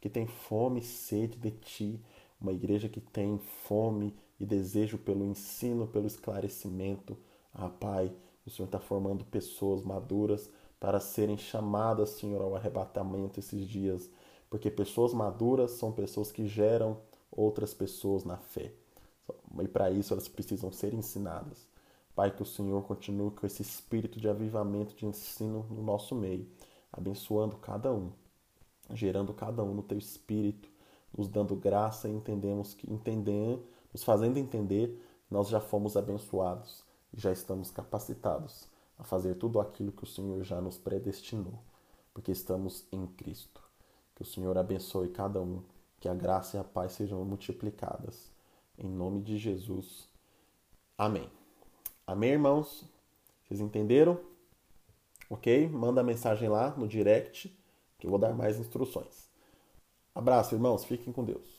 [0.00, 2.00] que tem fome e sede de Ti,
[2.40, 7.14] uma igreja que tem fome e desejo pelo ensino, pelo esclarecimento.
[7.52, 8.10] Ah, Pai,
[8.46, 14.08] o Senhor está formando pessoas maduras para serem chamadas, Senhor, ao arrebatamento esses dias,
[14.48, 16.98] porque pessoas maduras são pessoas que geram
[17.30, 18.72] outras pessoas na fé.
[19.60, 21.66] E para isso elas precisam ser ensinadas.
[22.14, 26.46] Pai, que o Senhor continue com esse espírito de avivamento, de ensino no nosso meio,
[26.92, 28.12] abençoando cada um,
[28.90, 30.68] gerando cada um no teu espírito,
[31.16, 32.88] nos dando graça e entendemos que
[33.92, 39.92] nos fazendo entender, nós já fomos abençoados e já estamos capacitados a fazer tudo aquilo
[39.92, 41.58] que o Senhor já nos predestinou,
[42.12, 43.62] porque estamos em Cristo.
[44.14, 45.62] Que o Senhor abençoe cada um,
[46.00, 48.30] que a graça e a paz sejam multiplicadas.
[48.78, 50.08] Em nome de Jesus.
[50.96, 51.30] Amém.
[52.06, 52.84] Amém, irmãos?
[53.44, 54.18] Vocês entenderam?
[55.28, 55.68] Ok?
[55.68, 57.54] Manda mensagem lá no direct
[57.98, 59.28] que eu vou dar mais instruções.
[60.14, 60.84] Abraço, irmãos.
[60.84, 61.55] Fiquem com Deus.